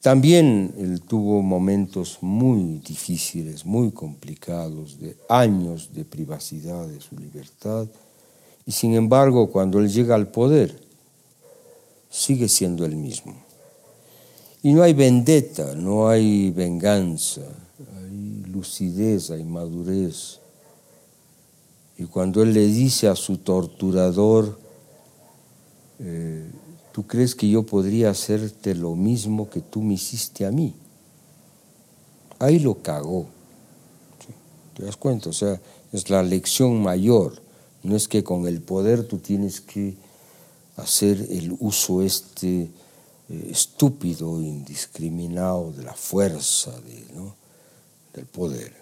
[0.00, 7.88] También él tuvo momentos muy difíciles, muy complicados, de años de privacidad de su libertad,
[8.64, 10.80] y sin embargo cuando él llega al poder,
[12.08, 13.45] sigue siendo el mismo.
[14.66, 17.42] Y no hay vendetta, no hay venganza,
[18.00, 20.40] hay lucidez, hay madurez.
[21.96, 24.58] Y cuando él le dice a su torturador,
[26.00, 26.50] eh,
[26.90, 30.74] ¿tú crees que yo podría hacerte lo mismo que tú me hiciste a mí?
[32.40, 33.26] Ahí lo cagó.
[34.74, 35.30] ¿Te das cuenta?
[35.30, 35.60] O sea,
[35.92, 37.40] es la lección mayor.
[37.84, 39.94] No es que con el poder tú tienes que
[40.76, 42.68] hacer el uso este
[43.28, 46.72] eh, estúpido, indiscriminado de la fuerza,
[48.14, 48.72] del poder.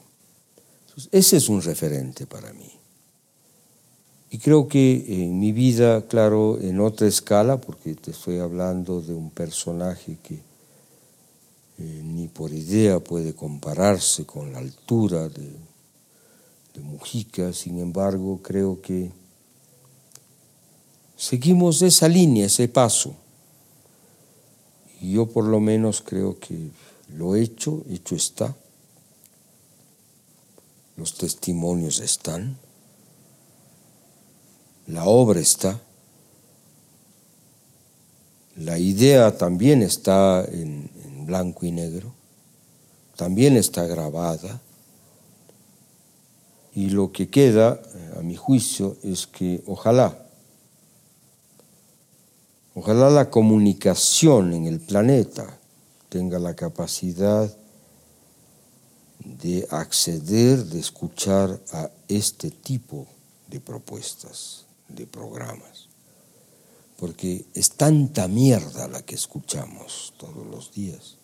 [1.11, 2.71] Ese es un referente para mí.
[4.31, 9.15] Y creo que en mi vida, claro, en otra escala, porque te estoy hablando de
[9.15, 15.53] un personaje que eh, ni por idea puede compararse con la altura de
[16.83, 19.11] Mujica, sin embargo, creo que
[21.17, 23.15] seguimos esa línea, ese paso.
[25.13, 26.71] Yo por lo menos creo que
[27.17, 28.55] lo hecho, hecho está.
[30.97, 32.57] Los testimonios están.
[34.87, 35.81] La obra está.
[38.57, 42.13] La idea también está en, en blanco y negro.
[43.17, 44.61] También está grabada.
[46.75, 47.81] Y lo que queda,
[48.19, 50.24] a mi juicio, es que ojalá
[52.75, 55.59] Ojalá la comunicación en el planeta
[56.09, 57.55] tenga la capacidad
[59.25, 63.07] de acceder, de escuchar a este tipo
[63.49, 65.89] de propuestas, de programas.
[66.99, 71.17] Porque es tanta mierda la que escuchamos todos los días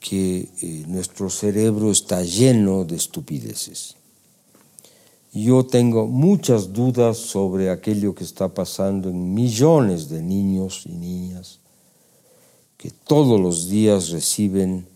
[0.00, 3.97] que eh, nuestro cerebro está lleno de estupideces.
[5.32, 11.60] Yo tengo muchas dudas sobre aquello que está pasando en millones de niños y niñas
[12.78, 14.86] que todos los días reciben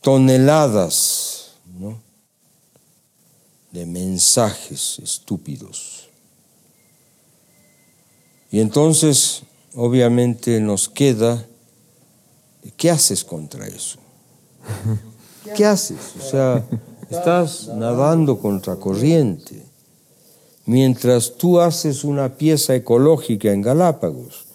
[0.00, 2.00] toneladas ¿no?
[3.70, 6.08] de mensajes estúpidos.
[8.50, 9.42] Y entonces,
[9.74, 11.46] obviamente, nos queda,
[12.76, 13.98] ¿qué haces contra eso?
[15.54, 16.14] ¿Qué haces?
[16.18, 16.66] O sea,
[17.10, 19.64] estás nadando contra corriente.
[20.66, 24.46] Mientras tú haces una pieza ecológica en Galápagos,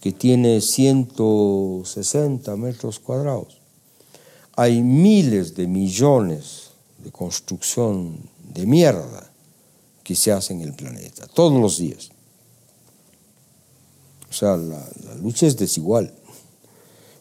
[0.00, 3.58] que tiene 160 metros cuadrados,
[4.56, 8.18] hay miles de millones de construcción
[8.54, 9.30] de mierda
[10.02, 12.10] que se hace en el planeta, todos los días.
[14.30, 16.14] O sea, la, la lucha es desigual.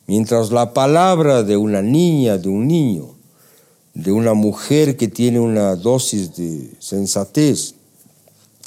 [0.08, 3.19] Mientras la palabra de una niña, de un niño,
[3.94, 7.76] de una mujer que tiene una dosis de sensatez,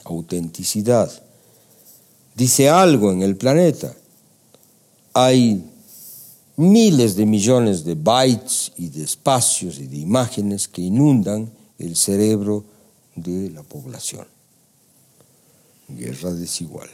[0.04, 1.10] autenticidad,
[2.34, 3.94] dice algo en el planeta,
[5.12, 5.64] hay
[6.56, 12.64] miles de millones de bytes y de espacios y de imágenes que inundan el cerebro
[13.14, 14.26] de la población.
[15.88, 16.88] Guerra desigual.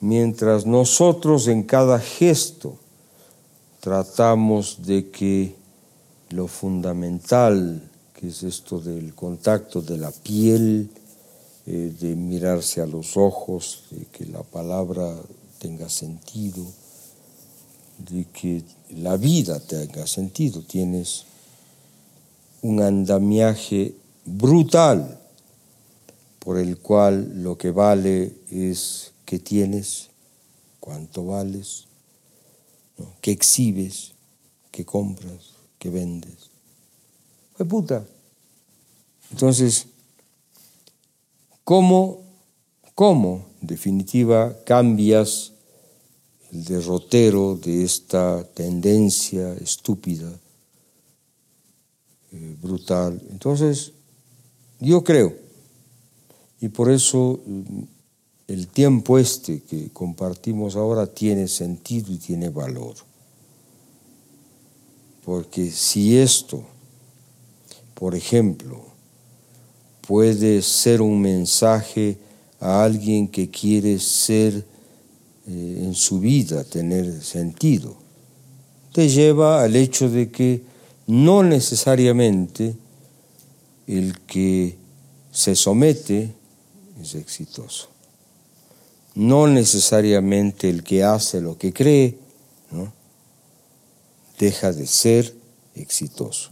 [0.00, 2.76] Mientras nosotros en cada gesto
[3.80, 5.54] tratamos de que
[6.32, 10.90] lo fundamental, que es esto del contacto de la piel,
[11.66, 15.14] eh, de mirarse a los ojos, de que la palabra
[15.58, 16.64] tenga sentido,
[17.98, 20.62] de que la vida tenga sentido.
[20.62, 21.24] Tienes
[22.62, 25.20] un andamiaje brutal
[26.38, 30.08] por el cual lo que vale es qué tienes,
[30.80, 31.84] cuánto vales,
[33.20, 34.12] qué exhibes,
[34.72, 35.51] qué compras,
[35.82, 36.48] qué vendes.
[37.56, 38.06] Fue puta.
[39.32, 39.86] Entonces,
[41.64, 42.20] ¿cómo,
[42.94, 45.52] cómo, en definitiva, cambias
[46.52, 50.30] el derrotero de esta tendencia estúpida,
[52.30, 53.20] eh, brutal.
[53.30, 53.92] Entonces,
[54.78, 55.34] yo creo,
[56.60, 57.82] y por eso mm,
[58.46, 62.94] el tiempo este que compartimos ahora tiene sentido y tiene valor.
[65.24, 66.64] Porque si esto,
[67.94, 68.84] por ejemplo,
[70.06, 72.18] puede ser un mensaje
[72.60, 74.64] a alguien que quiere ser
[75.46, 77.96] eh, en su vida tener sentido,
[78.92, 80.62] te lleva al hecho de que
[81.06, 82.76] no necesariamente
[83.86, 84.76] el que
[85.30, 86.32] se somete
[87.00, 87.88] es exitoso.
[89.14, 92.18] No necesariamente el que hace lo que cree.
[94.38, 95.34] Deja de ser
[95.74, 96.50] exitoso.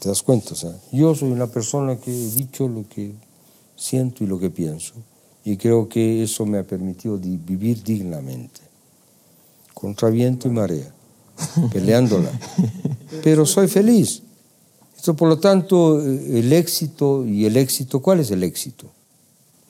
[0.00, 0.54] ¿Te das cuenta?
[0.92, 3.12] yo soy una persona que he dicho lo que
[3.76, 4.94] siento y lo que pienso
[5.44, 8.62] y creo que eso me ha permitido vivir dignamente,
[9.74, 10.92] contra viento y marea,
[11.72, 12.32] peleándola.
[13.22, 14.22] Pero soy feliz.
[14.96, 18.90] Esto, por lo tanto, eh, el éxito y el éxito, ¿cuál es el éxito?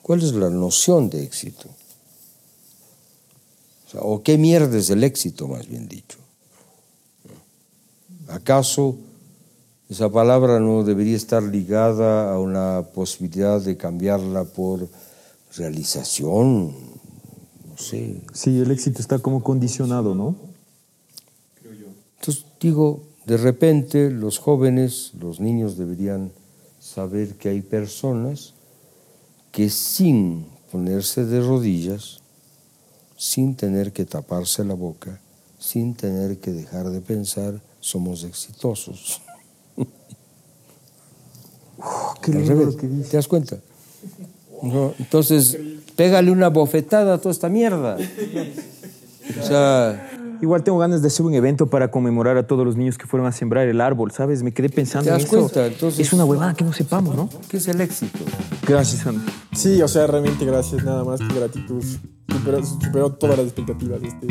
[0.01, 1.67] ¿Cuál es la noción de éxito?
[3.95, 6.19] O, o qué mierda es el éxito, más bien dicho.
[8.27, 8.97] ¿Acaso
[9.89, 14.89] esa palabra no debería estar ligada a una posibilidad de cambiarla por
[15.55, 18.21] realización, no sé.
[18.33, 20.35] Sí, el éxito está como condicionado, ¿no?
[22.19, 26.31] Entonces digo, de repente los jóvenes, los niños deberían
[26.79, 28.53] saber que hay personas
[29.51, 32.21] que sin ponerse de rodillas,
[33.17, 35.21] sin tener que taparse la boca,
[35.59, 39.21] sin tener que dejar de pensar, somos exitosos.
[42.21, 43.57] qué lindo que ¿Te das cuenta?
[44.97, 45.55] entonces,
[45.95, 47.97] pégale una bofetada a toda esta mierda.
[49.39, 50.11] O sea,
[50.41, 53.25] Igual tengo ganas de hacer un evento para conmemorar a todos los niños que fueron
[53.25, 54.43] a sembrar el árbol, ¿sabes?
[54.43, 55.37] Me quedé pensando ¿Te das en eso.
[55.39, 55.65] cuenta?
[55.67, 57.29] Entonces- es una huevada que no sepamos, ¿no?
[57.47, 58.19] ¿qué es el éxito?
[58.67, 59.25] Gracias, Andy.
[59.53, 61.81] Sí, o sea, realmente gracias, nada más que gratitud.
[62.29, 64.01] Superó, superó todas las expectativas.
[64.03, 64.27] Este.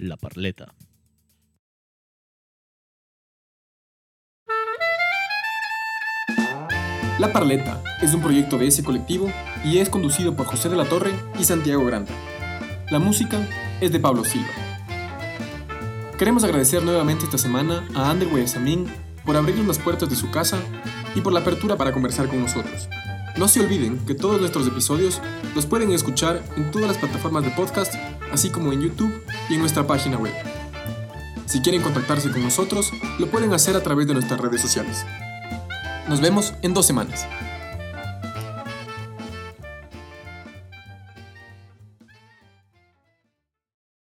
[0.00, 0.76] La Parleta.
[7.18, 9.28] La Parleta es un proyecto de ese colectivo
[9.64, 12.12] y es conducido por José de la Torre y Santiago Granda.
[12.92, 13.44] La música
[13.80, 14.46] es de Pablo Silva.
[16.16, 18.86] Queremos agradecer nuevamente esta semana a Ander Guayasamín
[19.26, 20.60] por abrirnos las puertas de su casa
[21.16, 22.88] y por la apertura para conversar con nosotros.
[23.36, 25.20] No se olviden que todos nuestros episodios
[25.56, 27.94] los pueden escuchar en todas las plataformas de podcast,
[28.32, 30.34] así como en YouTube y en nuestra página web.
[31.46, 35.06] Si quieren contactarse con nosotros, lo pueden hacer a través de nuestras redes sociales.
[36.08, 37.26] Nos vemos en dos semanas.